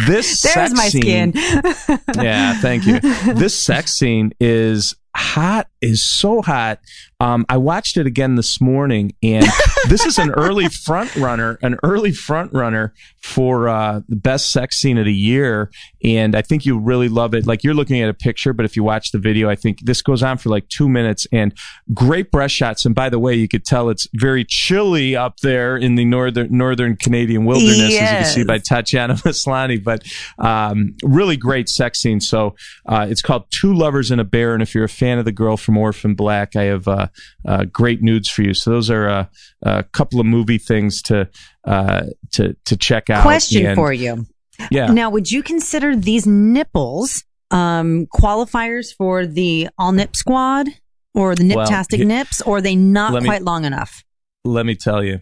[0.07, 1.33] this There's sex my scene.
[1.33, 1.99] skin.
[2.25, 3.01] yeah, thank you.
[3.35, 6.79] This sex scene is hot, is so hot.
[7.21, 9.45] Um, I watched it again this morning, and
[9.89, 14.79] this is an early front runner, an early front runner for uh, the best sex
[14.79, 15.71] scene of the year.
[16.03, 17.47] And I think you really love it.
[17.47, 20.01] Like you're looking at a picture, but if you watch the video, I think this
[20.01, 21.53] goes on for like two minutes and
[21.93, 22.87] great breast shots.
[22.87, 26.49] And by the way, you could tell it's very chilly up there in the northern
[26.57, 28.47] northern Canadian wilderness, as you can see Yes.
[28.47, 29.83] by Tatiana Maslany.
[29.83, 30.05] But
[30.39, 32.21] um, really great sex scene.
[32.21, 32.55] So
[32.87, 34.55] uh, it's called Two Lovers and a Bear.
[34.55, 37.07] And if you're a fan of the girl from Orphan Black, I have uh,
[37.49, 38.55] uh, great nudes for you.
[38.55, 39.25] So those are uh,
[39.63, 41.29] a couple of movie things to
[41.65, 43.23] uh, to to check out.
[43.23, 44.27] Question And- for you.
[44.71, 44.93] Yeah.
[44.93, 50.69] Now, would you consider these nipples um, qualifiers for the all nip squad
[51.15, 54.05] or the Well, niptastic he- nips, or are they not Let me- quite long enough?
[54.45, 55.21] Let me tell you.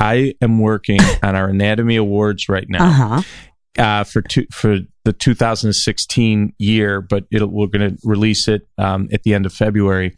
[0.00, 2.84] I am working on our anatomy awards right now.
[2.86, 3.22] Uh huh.
[3.78, 9.08] Uh, for two, for the 2016 year, but it'll, we're going to release it um,
[9.12, 10.14] at the end of February.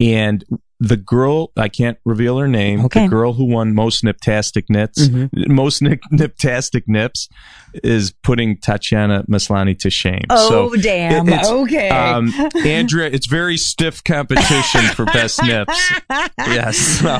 [0.00, 0.44] And
[0.80, 2.84] the girl, I can't reveal her name.
[2.86, 3.04] Okay.
[3.04, 5.30] The girl who won most niptastic nips, Mhm.
[5.48, 7.28] most nip, niptastic nips,
[7.82, 10.24] is putting Tatiana Maslany to shame.
[10.30, 11.28] Oh, So damn.
[11.28, 11.88] it's, okay.
[11.88, 12.34] um,
[12.66, 15.92] Andrea, it's very stiff competition for best nips.
[16.38, 16.76] Yes.
[16.76, 17.18] So,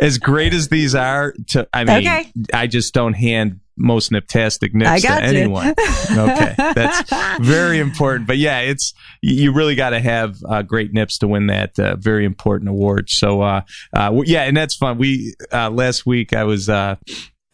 [0.00, 2.32] as great as these are, to I mean, Okay.
[2.52, 5.40] I just don't hand most niptastic I nips to you.
[5.40, 5.74] anyone.
[6.10, 7.10] okay, that's
[7.40, 8.26] very important.
[8.26, 11.96] But yeah, it's you really got to have uh, great nips to win that uh,
[11.96, 13.10] very important award.
[13.10, 13.62] So uh,
[13.92, 14.98] uh, yeah, and that's fun.
[14.98, 16.68] We uh, last week I was.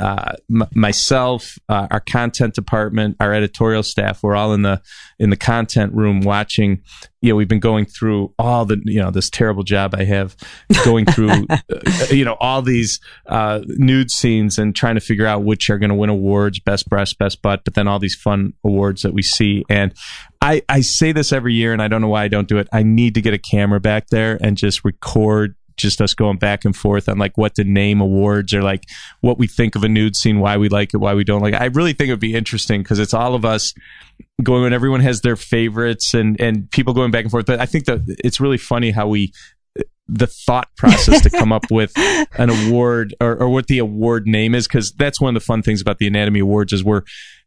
[0.02, 4.82] Uh, m- myself, uh, our content department, our editorial staff, we're all in the
[5.20, 6.82] in the content room watching.
[7.20, 10.34] You know, we've been going through all the you know this terrible job I have
[10.84, 11.58] going through uh,
[12.10, 15.90] you know all these uh, nude scenes and trying to figure out which are going
[15.90, 19.22] to win awards, best breast, best butt, but then all these fun awards that we
[19.22, 19.64] see.
[19.70, 19.94] And
[20.40, 22.66] I I say this every year, and I don't know why I don't do it.
[22.72, 26.64] I need to get a camera back there and just record just us going back
[26.64, 28.84] and forth on like what to name awards or like
[29.20, 31.54] what we think of a nude scene, why we like it, why we don't like
[31.54, 31.60] it.
[31.60, 33.74] I really think it would be interesting because it's all of us
[34.42, 37.46] going when everyone has their favorites and and people going back and forth.
[37.46, 39.32] But I think that it's really funny how we
[40.08, 41.92] the thought process to come up with
[42.36, 45.62] an award or, or what the award name is because that's one of the fun
[45.62, 47.02] things about the anatomy awards is we're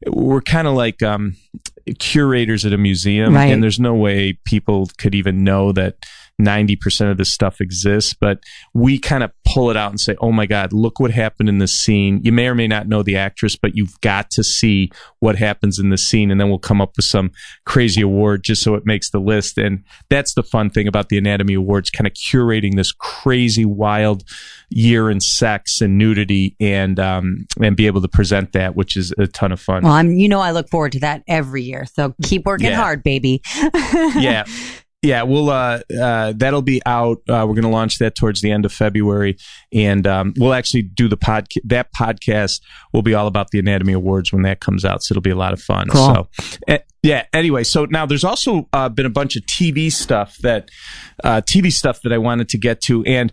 [0.07, 1.35] we're kind of like um
[1.99, 3.51] curators at a museum Right.
[3.51, 5.95] and there's no way people could even know that
[6.41, 8.39] 90% of this stuff exists but
[8.73, 11.59] we kind of pull it out and say oh my god look what happened in
[11.59, 14.91] this scene you may or may not know the actress but you've got to see
[15.19, 17.31] what happens in the scene and then we'll come up with some
[17.65, 21.17] crazy award just so it makes the list and that's the fun thing about the
[21.17, 24.23] anatomy awards kind of curating this crazy wild
[24.69, 29.13] year in sex and nudity and um and be able to present that which is
[29.17, 30.13] a ton of fun well, I'm.
[30.13, 31.85] You know, I look forward to that every year.
[31.93, 32.77] So keep working Yeah.
[32.77, 33.41] hard, baby.
[34.15, 34.45] yeah
[35.05, 38.51] yeah we'll uh, uh that'll be out uh, we're going to launch that towards the
[38.51, 39.37] end of february.
[39.71, 42.61] And um we'll actually do the pod that podcast
[42.93, 45.35] will be all about the anatomy awards when that comes out so it'll be a
[45.35, 45.87] lot of fun.
[45.89, 46.13] Cool.
[46.13, 46.27] so
[46.67, 50.69] eh, yeah anyway so now there's also uh, been a bunch of tv stuff that
[51.23, 53.03] uh tv stuff that i wanted to get to.
[53.05, 53.31] And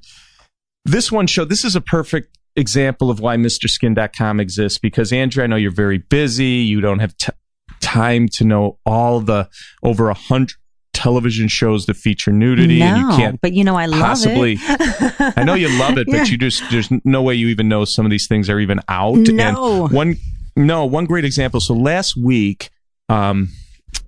[0.85, 5.47] this one show this is a perfect example of why mrskin.com exists because andrea i
[5.47, 6.45] know you're very busy.
[6.45, 7.33] You don't have t-
[7.81, 9.49] time to know all the
[9.83, 10.57] over a hundred
[10.93, 14.59] television shows that feature nudity no, and you can't but you know, I love possibly
[14.61, 15.33] it.
[15.37, 16.25] I know you love it, but Yeah.
[16.25, 19.17] you just there's no way you even know some of these things are even out.
[19.17, 19.85] No.
[19.85, 20.17] And one
[20.55, 21.61] no, one great example.
[21.61, 22.69] So last week,
[23.09, 23.49] um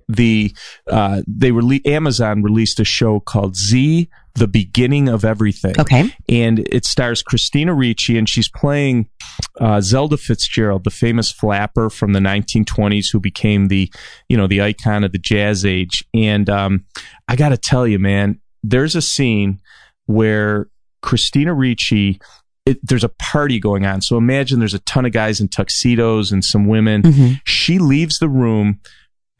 [0.09, 0.55] the
[0.90, 6.12] uh they rele- Amazon released a show called Z the beginning of everything Okay.
[6.29, 9.09] and it stars Christina Ricci, and she's playing
[9.61, 13.93] uh, Zelda Fitzgerald, the famous flapper from the 1920s, who became the,
[14.29, 16.03] you know, the icon of the jazz age.
[16.12, 16.85] And um,
[17.29, 19.61] I got to tell you, man, there's a scene
[20.07, 20.69] where
[21.03, 22.21] Christina Ricci.
[22.67, 24.01] It, there's a party going on.
[24.01, 27.03] So imagine there's a ton of guys in tuxedos and some women.
[27.03, 27.40] Mhm.
[27.45, 28.81] She leaves the room,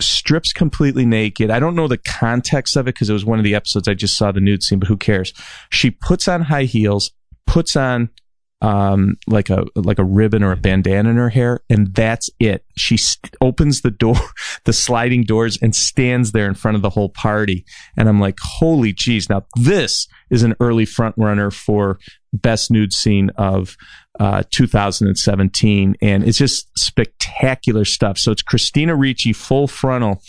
[0.01, 1.51] strips completely naked.
[1.51, 3.95] I don't know the context of it because it was one of the episodes I
[3.95, 5.33] just saw the nude scene, but who cares?
[5.71, 7.13] She puts on high heels,
[7.47, 8.11] puts on
[8.65, 12.65] um like a like a ribbon or a bandana in her hair and that's it
[12.79, 14.17] she st- opens the door
[14.65, 17.65] the sliding doors and stands there in front of the whole party
[17.97, 21.99] and i'm like holy jeez now this is an early front runner for
[22.33, 23.77] best nude scene of
[24.21, 28.17] uh, 2017, and it's just spectacular stuff.
[28.17, 30.23] So it's Christina Ricci full frontal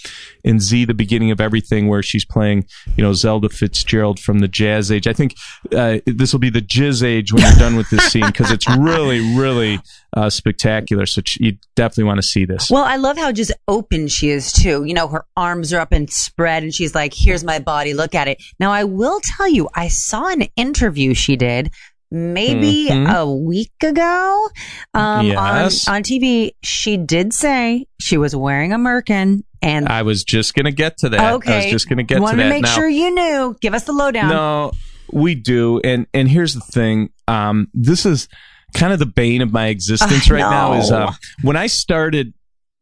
[0.43, 4.48] in Z, the beginning of everything, where she's playing, you know, Zelda Fitzgerald from the
[4.48, 5.08] Jazz Age.
[5.08, 5.36] I think
[5.71, 8.67] uh, this will be the Jizz Age when you're done with this scene because it's
[8.76, 9.80] really, really
[10.15, 11.06] uh, spectacular.
[11.06, 12.71] So you definitely want to see this.
[12.71, 14.84] Well, I love how just open she is too.
[14.84, 17.93] You know, her arms are up and spread, and she's like, "Here's my body.
[17.93, 21.71] Look at it." Now, I will tell you, I saw an interview she did
[22.15, 23.13] maybe Mhm.
[23.13, 24.47] a week ago
[24.93, 25.88] um, Yes.
[25.88, 26.51] on on TV.
[26.63, 30.97] She did say she was wearing a merkin, and I was just going to get
[30.99, 31.19] to that.
[31.19, 32.32] I okay, was just going to get to that.
[32.32, 33.56] to make now, sure you knew.
[33.62, 34.30] Give us the lowdown.
[34.30, 34.71] No,
[35.12, 35.82] we do.
[35.84, 37.10] And and here's the thing.
[37.28, 38.28] Um, this is
[38.73, 40.73] kind of the bane of my existence I right now.
[40.73, 42.34] Is uh, when I started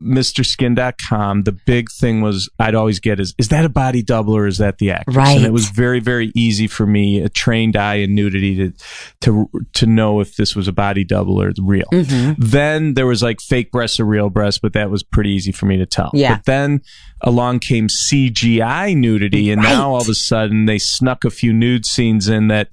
[0.04, 4.48] MrSkin.com, the big thing was I'd always get is is that a body double or
[4.48, 5.16] is that the actress?
[5.16, 5.38] Right.
[5.38, 8.74] And it was very very easy for me, a trained eye in nudity, to
[9.22, 11.86] to to know if this was a body double or real.
[11.92, 12.36] Mhm.
[12.38, 15.66] Then there was like fake breasts or real breasts, but that was pretty easy for
[15.66, 16.12] me to tell.
[16.14, 16.36] Yeah.
[16.36, 16.82] But then
[17.22, 19.70] along came CGI nudity, and Right.
[19.74, 22.70] now all of a sudden they snuck a few nude scenes in that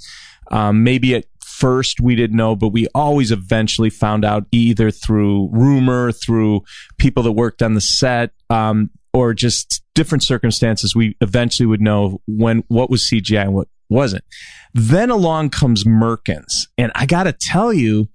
[0.51, 1.25] um, maybe at
[1.61, 6.63] first we didn't know, but we always eventually found out either through rumor, through
[6.99, 10.97] people that worked on the set, um, or just different circumstances.
[10.97, 14.25] We eventually would know when what was CGI and what wasn't.
[14.73, 18.09] Then along comes Merkins, and I got to tell you.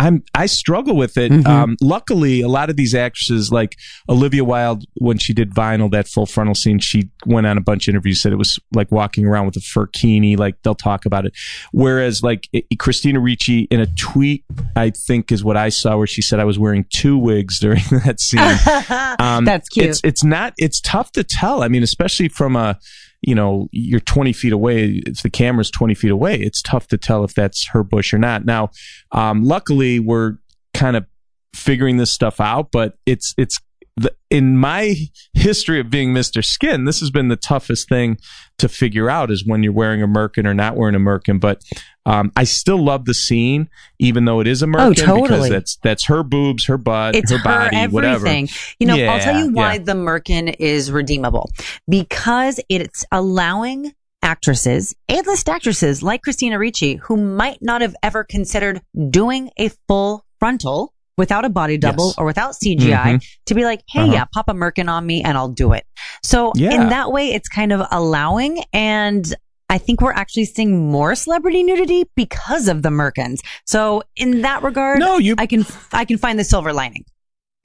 [0.00, 1.30] I'm I struggle with it.
[1.30, 1.46] Mhm.
[1.46, 3.76] Um, luckily, a lot of these actresses, like
[4.08, 7.86] Olivia Wilde, when she did Vinyl, that full frontal scene, she went on a bunch
[7.86, 10.38] of interviews, said it was like walking around with a furkini.
[10.38, 11.34] Like they'll talk about it.
[11.72, 16.06] Whereas, like i- Christina Ricci, in a tweet, I think is what I saw, where
[16.06, 18.40] she said I was wearing two wigs during that scene.
[19.20, 19.86] Um, That's cute.
[19.86, 20.54] It's it's not.
[20.56, 21.62] It's tough to tell.
[21.62, 22.78] I mean, especially from a
[23.22, 25.02] you know you're 20 feet away.
[25.06, 28.18] If the camera's 20 feet away, it's tough to tell if that's her bush or
[28.18, 28.44] not.
[28.44, 28.70] Now,
[29.12, 30.36] um, luckily, we're
[30.74, 31.06] kind of
[31.54, 33.58] figuring this stuff out, but it's it's.
[34.00, 34.94] The, in my
[35.34, 36.42] history of being Mr.
[36.42, 38.16] Skin, this has been the toughest thing
[38.56, 41.38] to figure out is when you're wearing a merkin or not wearing a merkin.
[41.38, 41.62] But
[42.06, 45.50] um, I still love the scene, even though it is a merkin, because Oh, totally.
[45.50, 47.92] that's that's her boobs, her butt, it's her her, body, everything.
[47.92, 48.26] whatever.
[48.78, 49.78] You know, I'll tell you why yeah.
[49.80, 51.50] the Merkin is redeemable
[51.88, 58.80] because it's allowing actresses, A-list actresses like Christina Ricci, who might not have ever considered
[59.10, 62.14] doing a full frontal without a body double Yes.
[62.18, 64.12] or without CGI to be like, hey, Uh-huh.
[64.12, 65.84] yeah, pop a Merkin on me and I'll do it.
[66.24, 66.72] So Yeah.
[66.74, 69.24] in that way, it's kind of allowing and
[69.68, 73.38] I think we're actually seeing more celebrity nudity because of the Merkins.
[73.66, 77.04] So in that regard, No, you I can I can find the silver lining.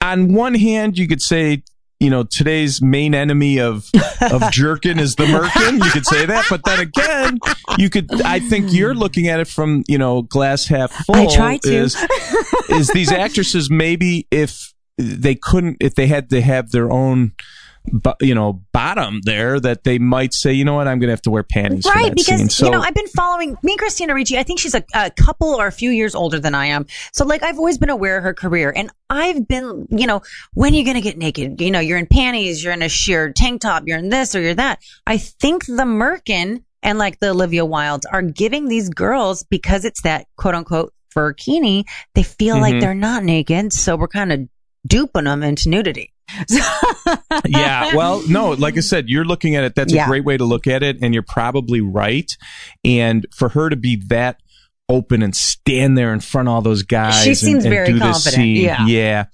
[0.02, 1.62] on one hand, you could say,
[2.00, 3.88] you know, today's main enemy of
[4.20, 5.82] of jerkin is the merkin.
[5.82, 7.38] You could say that, but then again,
[7.78, 8.20] you could.
[8.22, 11.16] I think you're looking at it from you know glass half full.
[11.16, 11.74] I try to.
[11.74, 11.96] Is,
[12.68, 17.32] is these actresses maybe if they couldn't, if they had to have their own.
[17.92, 21.12] Bu- You know, bottom there that they might say, you know what, I'm going to
[21.12, 22.54] have to wear panties Right, because.
[22.54, 24.38] So, you know I've been following me and Christina Ricci.
[24.38, 26.86] I think she's a, a couple or a few years older than I am.
[27.12, 30.22] So like I've always been aware of her career, and I've been, you know,
[30.54, 31.60] when are you going to get naked?
[31.60, 34.40] You know, you're in panties, you're in a sheer tank top, you're in this or
[34.40, 34.80] you're that.
[35.06, 40.02] I think the Merkin and like the Olivia Wildes are giving these girls because it's
[40.02, 41.84] that quote unquote furkini.
[42.14, 42.80] They feel like Mhm.
[42.80, 44.40] they're not naked, so we're kind of
[44.86, 46.12] duping them into nudity.
[47.46, 50.04] Yeah well no like i said you're looking at it that's Yeah.
[50.04, 52.30] a great way to look at it and you're probably right
[52.84, 54.40] and for her to be that
[54.88, 57.86] open and stand there in front of all those guys She and- seems and, very
[57.88, 59.24] do this confident, scene yeah.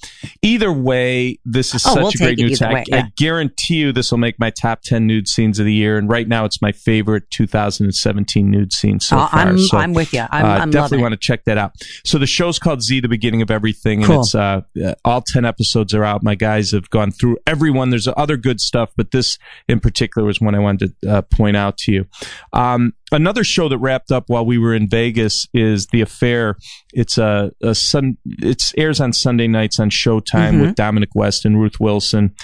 [0.41, 2.73] either way this is Oh, such we'll a great nude scene.
[2.73, 2.97] Way, yeah.
[3.05, 6.09] I, guarantee you this will make my top 10 nude scenes of the year and
[6.09, 10.13] right now it's my favorite 2017 nude scene so Uh, far I'm so, I'm with
[10.15, 10.25] you.
[10.31, 11.73] I'm, uh, I'm definitely want to check that out.
[12.05, 14.21] So the show's called Z, the beginning of everything, and Cool.
[14.23, 16.23] it's uh, uh, all ten episodes are out.
[16.23, 17.91] My guys have gone through everyone.
[17.91, 19.39] There's other good stuff, but this
[19.69, 22.07] in particular was one I wanted to uh, point out to you.
[22.53, 26.57] Um, another show that wrapped up while we were in Vegas is The Affair.
[26.93, 28.17] It's a, a sun.
[28.25, 30.61] It's airs on Sunday nights on Showtime Mhm.
[30.63, 32.35] with Dominic West and Ruth Wilson,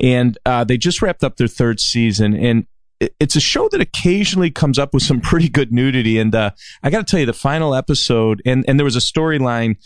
[0.00, 2.66] and uh, they just wrapped up their third season and.
[3.20, 6.50] It's a show that occasionally comes up with some pretty good nudity, and uh,
[6.82, 9.76] I got to tell you, the final episode, and and there was a storyline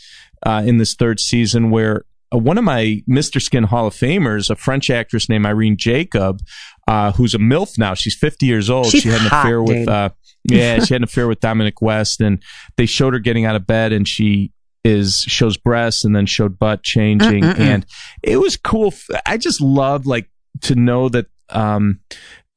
[0.47, 3.38] uh, in this third season where uh, one of my Mr.
[3.38, 6.40] Skin Hall of Famers, a French actress named Irene Jacob,
[6.88, 8.87] uh, who's a MILF now, she's 50 years old.
[8.87, 9.89] She's she had an hot, affair with, dude.
[9.91, 10.09] uh,
[10.45, 12.43] yeah, she had an affair with Dominic West, and
[12.76, 14.53] they showed her getting out of bed, and she
[14.84, 17.61] is shows breasts and then showed butt changing, Mm-mm-mm.
[17.61, 17.86] and
[18.22, 18.93] it was cool.
[19.26, 20.28] I just loved like
[20.62, 21.26] to know that.
[21.51, 22.01] Um,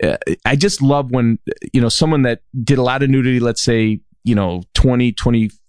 [0.04, 1.40] uh, I just love when
[1.74, 5.14] you know someone that did a lot of nudity, let's say you know 20,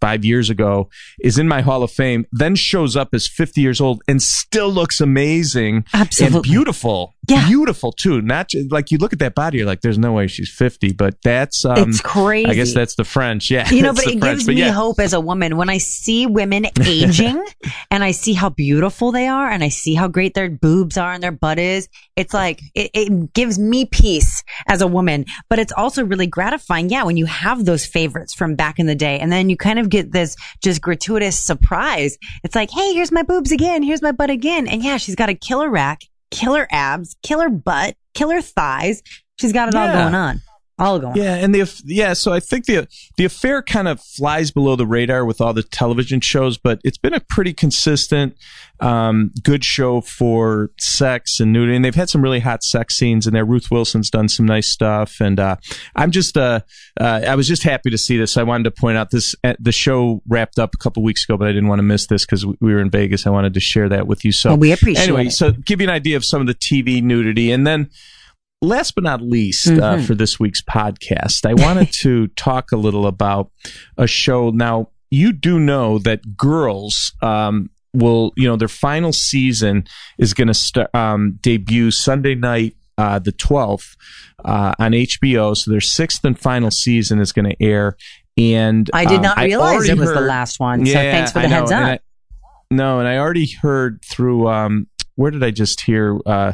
[0.00, 0.88] five years ago,
[1.20, 4.70] is in my Hall of Fame, then shows up as 50 years old and still
[4.70, 6.36] looks amazing Absolutely.
[6.36, 7.14] and beautiful.
[7.28, 7.44] Yeah.
[7.48, 8.20] Beautiful too.
[8.22, 10.92] Not just, like you look at that body, you're like, there's no way she's 50,
[10.92, 12.48] but that's, um, It's crazy.
[12.48, 13.50] I guess that's the French.
[13.50, 13.68] Yeah.
[13.68, 14.22] You know, but it French.
[14.22, 14.70] gives But me yeah.
[14.70, 17.44] hope as a woman when I see women aging
[17.90, 21.12] and I see how beautiful they are and I see how great their boobs are
[21.12, 21.88] and their butt is.
[22.14, 26.90] It's like, it, it gives me peace as a woman, but it's also really gratifying.
[26.90, 27.02] Yeah.
[27.02, 29.85] When you have those favorites from back in the day and then you kind of
[29.86, 32.18] get this just gratuitous surprise.
[32.44, 33.82] It's like, Hey, here's my boobs again.
[33.82, 34.66] Here's my butt again.
[34.66, 39.02] And yeah, she's got a killer rack, killer abs, killer butt, killer thighs.
[39.40, 40.40] She's got it all going on.
[40.78, 41.16] All going.
[41.16, 44.86] Yeah, and the yeah, so I think the the affair kind of flies below the
[44.86, 48.36] radar with all the television shows, but it's been a pretty consistent,
[48.80, 51.76] um, good show for sex and nudity.
[51.76, 53.46] And they've had some really hot sex scenes in there.
[53.46, 55.56] Ruth Wilson's done some nice stuff, and uh,
[55.94, 56.60] I'm just uh,
[57.00, 58.36] uh, I was just happy to see this.
[58.36, 61.38] I wanted to point out this uh, the show wrapped up a couple weeks ago,
[61.38, 63.26] but I didn't want to miss this because we were in Vegas.
[63.26, 64.32] I wanted to share that with you.
[64.32, 65.30] So Well, we appreciate anyway, it.
[65.30, 67.88] so give you an idea of some of the TV nudity, and then
[68.62, 70.06] last but not least uh, Mhm.
[70.06, 73.50] for this week's podcast, I wanted to talk a little about
[73.96, 74.50] a show.
[74.50, 79.84] Now, you do know that girls um, will, you know, their final season
[80.18, 82.74] is going to start um, debut Sunday night.
[82.98, 83.94] Uh, the 12th
[84.42, 85.54] uh, on HBO.
[85.54, 87.94] So their sixth and final season is going to air.
[88.38, 90.86] And I did um, not realize it was the last one.
[90.86, 91.82] so thanks for the know, heads up.
[91.82, 91.98] I-
[92.70, 96.52] no, and I already heard through um where did I just hear uh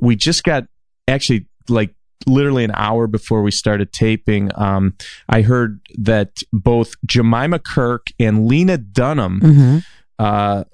[0.00, 0.64] we just got
[1.08, 1.94] actually like
[2.26, 4.94] literally an hour before we started taping um
[5.28, 9.78] I heard that both Jemima Kirke and Lena Dunham mm-hmm.
[10.18, 10.64] uh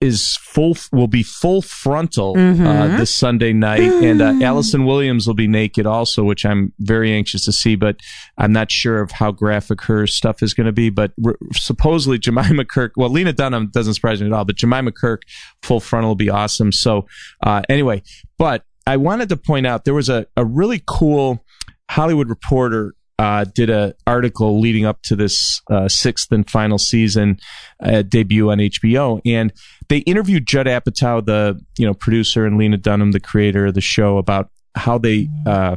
[0.00, 2.96] is full will be full frontal uh, Mhm.
[2.96, 7.44] this Sunday night, and uh, Allison Williams will be naked also, which I'm very anxious
[7.44, 7.74] to see.
[7.76, 8.00] But
[8.38, 10.88] I'm not sure of how graphic her stuff is going to be.
[10.88, 14.90] But r- supposedly Jemima Kirke, well, Lena Dunham doesn't surprise me at all, but Jemima
[14.90, 15.20] Kirke
[15.62, 16.72] full frontal will be awesome.
[16.72, 17.06] So
[17.42, 18.02] uh, anyway,
[18.38, 21.44] but I wanted to point out there was a, a really cool
[21.88, 27.38] Hollywood Reporter uh, did an article leading up to this uh, sixth and final season
[27.80, 29.52] uh, debut on HBO, and
[29.88, 33.80] they interviewed Judd Apatow, the you know producer, and Lena Dunham, the creator of the
[33.80, 35.76] show, about how they uh,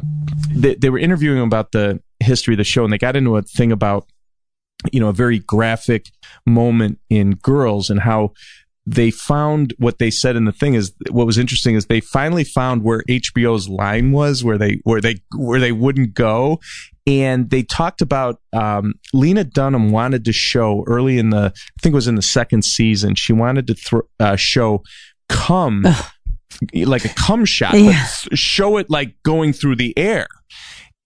[0.50, 3.42] they, they were interviewing about the history of the show, and they got into a
[3.42, 4.08] thing about
[4.90, 6.10] you know a very graphic
[6.46, 8.32] moment in Girls and how
[8.86, 12.44] they found what they said in the thing is what was interesting is they finally
[12.44, 16.60] found where HBO's line was where they where they where they wouldn't go.
[17.06, 21.92] And they talked about um, Lena Dunham wanted to show early in the I think
[21.92, 24.82] it was in the second season she wanted to uh, show
[25.28, 25.84] cum
[26.74, 28.04] like a cum shot Yeah.
[28.34, 30.26] show it like going through the air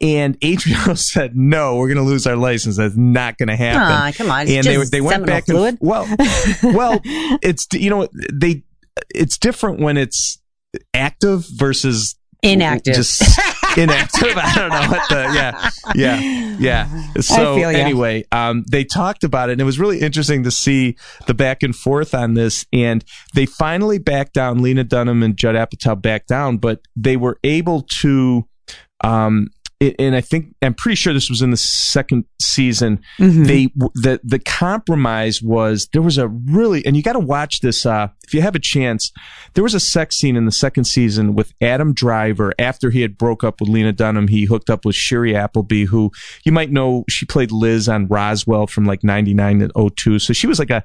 [0.01, 2.77] and HBO said no we're going to lose our license.
[2.77, 4.49] That's not going to happen come on.
[4.49, 5.79] And they they went back fluid.
[5.81, 6.07] and well
[6.63, 8.65] well it's you know they
[9.15, 10.41] it's different when it's
[10.95, 12.95] active versus Inactive.
[12.95, 13.21] just
[13.77, 14.37] inactive.
[14.37, 17.21] I don't know what the yeah yeah yeah.
[17.21, 20.97] So anyway um they talked about it and it was really interesting to see
[21.27, 22.65] the back and forth on this.
[22.73, 24.63] And they finally backed down.
[24.63, 28.47] Lena dunham and judd apatow backed down but they were able to
[29.03, 29.49] um
[29.81, 32.99] and I think I'm pretty sure this was in the second season.
[33.19, 33.47] Mhm.
[33.47, 37.87] They the the compromise was there was a really and you got to watch this
[37.87, 39.13] uh, if you have a chance.
[39.55, 43.17] There was a sex scene in the second season with Adam Driver after he had
[43.17, 44.27] broke up with Lena Dunham.
[44.29, 46.11] He hooked up with Shiri Appleby, who
[46.45, 50.19] you might know she played Liz on Roswell from like '99 to 02.
[50.19, 50.83] So she was like a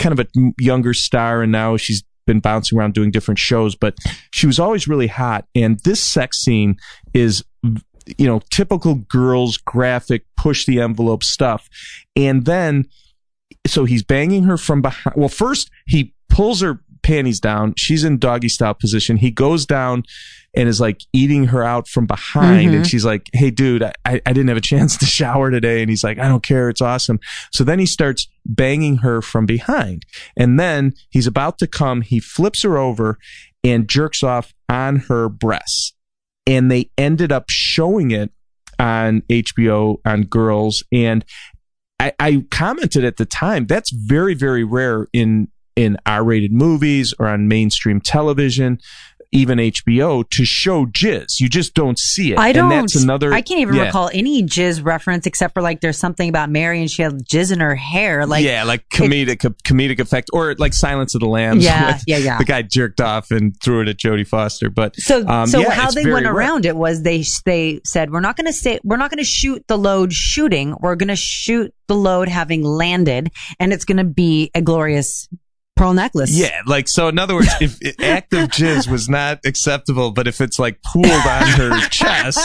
[0.00, 3.76] kind of a younger star, and now she's been bouncing around doing different shows.
[3.76, 3.94] But
[4.32, 6.76] she was always really hot, and this sex scene
[7.14, 7.44] is
[8.18, 11.68] you know, typical girls graphic push the envelope stuff.
[12.14, 12.86] And then,
[13.66, 15.16] so he's banging her from behind.
[15.16, 17.74] Well, first he pulls her panties down.
[17.76, 19.16] She's in doggy style position.
[19.16, 20.02] He goes down
[20.54, 22.70] and is like eating her out from behind.
[22.72, 22.76] Mhm.
[22.76, 25.82] And she's like, Hey, dude, I, I didn't have a chance to shower today.
[25.82, 26.68] And he's like, I don't care.
[26.68, 27.20] It's awesome.
[27.52, 30.04] So then he starts banging her from behind.
[30.36, 32.00] And then he's about to come.
[32.02, 33.18] He flips her over
[33.62, 35.92] and jerks off on her breasts
[36.46, 38.30] and they ended up showing it
[38.78, 40.84] on HBO on Girls.
[40.92, 41.24] And
[41.98, 47.26] I, I commented at the time that's very very rare in in R-rated movies or
[47.26, 48.78] on mainstream television.
[49.32, 51.40] Even HBO to show jizz.
[51.40, 52.38] You just don't see it.
[52.38, 52.72] I don't.
[52.72, 53.32] And that's another.
[53.32, 53.86] I can't even yeah.
[53.86, 57.52] recall any jizz reference except for like there's something about Mary and she had jizz
[57.52, 58.26] in her hair.
[58.26, 61.64] Like yeah, like comedic comedic effect, or like Silence of the Lambs.
[61.64, 62.38] Yeah, with yeah, yeah.
[62.38, 64.70] The guy jerked off and threw it at Jodie Foster.
[64.70, 68.20] But So, um, so yeah, how they went around it was they they said we're
[68.20, 70.76] not going to say we're not going to shoot the load shooting.
[70.80, 75.28] We're going to shoot the load having landed, and it's going to be a glorious
[75.76, 76.30] pearl necklace.
[76.30, 77.08] Yeah, like so.
[77.08, 81.46] In other words, if active jizz was not acceptable, but if it's like pooled on
[81.48, 82.40] her chest,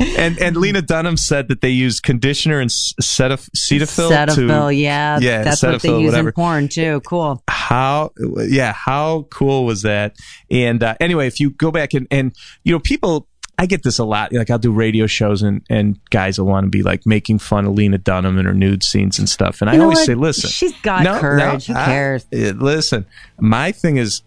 [0.00, 5.42] and and Lena Dunham said that they used conditioner and Cetaphil Cetaphil, to yeah, yeah,
[5.44, 6.28] that's what they use whatever.
[6.28, 7.00] in porn too.
[7.06, 7.42] Cool.
[7.48, 8.10] how
[8.48, 10.16] yeah how cool was that
[10.50, 13.28] and uh, anyway if you go back and and you know people
[13.62, 14.32] I get this a lot.
[14.32, 17.64] Like I'll do radio shows and, and guys will want to be like making fun
[17.64, 19.60] of Lena Dunham and her nude scenes and stuff.
[19.60, 20.06] And I You know always what?
[20.06, 21.66] say, listen, She's got courage.
[21.66, 22.26] Who I- cares?
[22.34, 23.06] uh, listen,
[23.38, 24.22] my thing is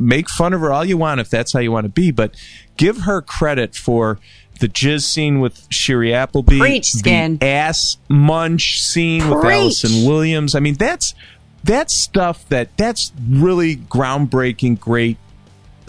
[0.00, 2.34] make fun of her all you want if that's how you want to be, but
[2.76, 4.18] give her credit for
[4.58, 7.38] the jizz scene with Shiri Appleby, Preach, Skin.
[7.38, 10.56] the ass munch scene with Allison Williams.
[10.56, 11.14] I mean, that's
[11.62, 15.16] that's stuff that that's really groundbreaking, great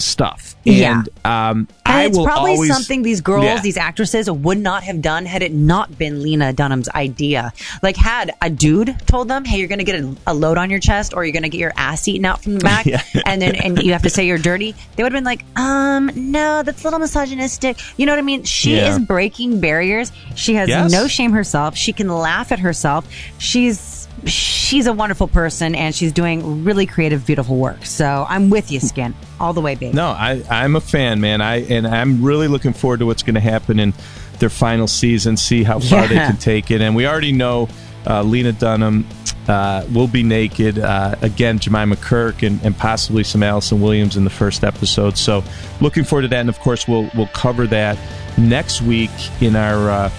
[0.01, 0.55] stuff.
[0.63, 0.99] Yeah.
[0.99, 3.59] And um, And it's probably always, something these girls, Yeah.
[3.61, 7.51] these actresses would not have done had it not been Lena Dunham's idea.
[7.81, 10.69] Like, had a dude told them, hey, you're going to get a, a load on
[10.69, 13.01] your chest or you're going to get your ass eaten out from the back Yeah.
[13.25, 16.11] and then and you have to say you're dirty, they would have been like, um,
[16.15, 17.77] no, that's a little misogynistic.
[17.97, 18.43] You know what I mean?
[18.43, 18.91] She Yeah.
[18.95, 20.11] is breaking barriers.
[20.35, 20.91] She has Yes.
[20.91, 21.75] no shame herself.
[21.75, 23.07] She can laugh at herself.
[23.37, 24.00] She's.
[24.25, 27.85] She's a wonderful person and she's doing really creative, beautiful work.
[27.85, 29.93] So I'm with you, Skin, all the way, baby.
[29.93, 31.41] No, I, I'm a fan, man.
[31.41, 33.93] I and I'm really looking forward to what's going to happen in
[34.39, 35.37] their final season.
[35.37, 37.69] See how far they can take it, and we already know
[38.05, 39.05] uh, Lena Dunham
[39.47, 41.59] uh, will be naked uh, again.
[41.59, 45.17] Jemima Kirke and, and possibly some Allison Williams in the first episode.
[45.17, 45.43] So
[45.79, 47.97] looking forward to that, and of course we'll we'll cover that
[48.37, 49.11] next week
[49.41, 49.89] in our.
[49.89, 50.09] Uh,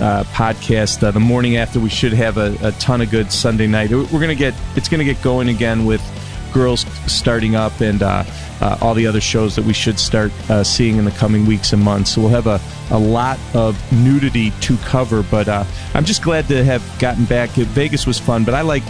[0.00, 3.66] uh, podcast uh, the morning after we should have a, a ton of good Sunday
[3.66, 3.90] night.
[3.90, 6.00] We're gonna get it's gonna get going again with
[6.52, 8.24] girls starting up and uh,
[8.60, 11.72] uh, all the other shows that we should start uh, seeing in the coming weeks
[11.72, 12.12] and months.
[12.12, 12.60] So we'll have a,
[12.90, 17.50] a lot of nudity to cover, but I'm just glad to have gotten back.
[17.50, 18.82] Vegas was fun, but I like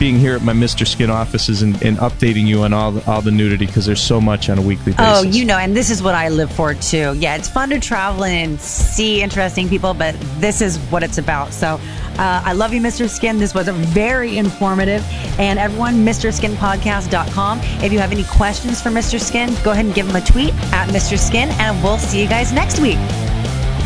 [0.00, 0.86] being here at my Mr.
[0.86, 4.18] Skin offices and, and updating you on all the, all the nudity because there's so
[4.18, 5.06] much on a weekly basis.
[5.06, 7.14] Oh, you know, and this is what I live for too.
[7.18, 11.52] Yeah, it's fun to travel and see interesting people, but this is what it's about.
[11.52, 11.78] So
[12.18, 13.08] uh, I love you, Mr.
[13.10, 13.38] Skin.
[13.38, 15.04] This was very informative.
[15.38, 17.60] And everyone, MrSkinPodcast.com.
[17.84, 19.20] If you have any questions for Mr.
[19.20, 21.18] Skin, go ahead and give him a tweet at Mr.
[21.18, 22.98] Skin, and we'll see you guys next week.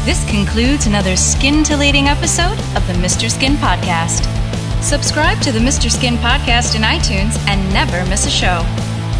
[0.05, 3.29] This concludes another scintillating episode of the Mr.
[3.29, 4.44] Skin Podcast.
[4.85, 5.91] Subscribe to the Mr.
[5.91, 8.63] Skin Podcast in iTunes and never miss a show.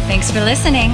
[0.05, 0.91] Thanks for listening.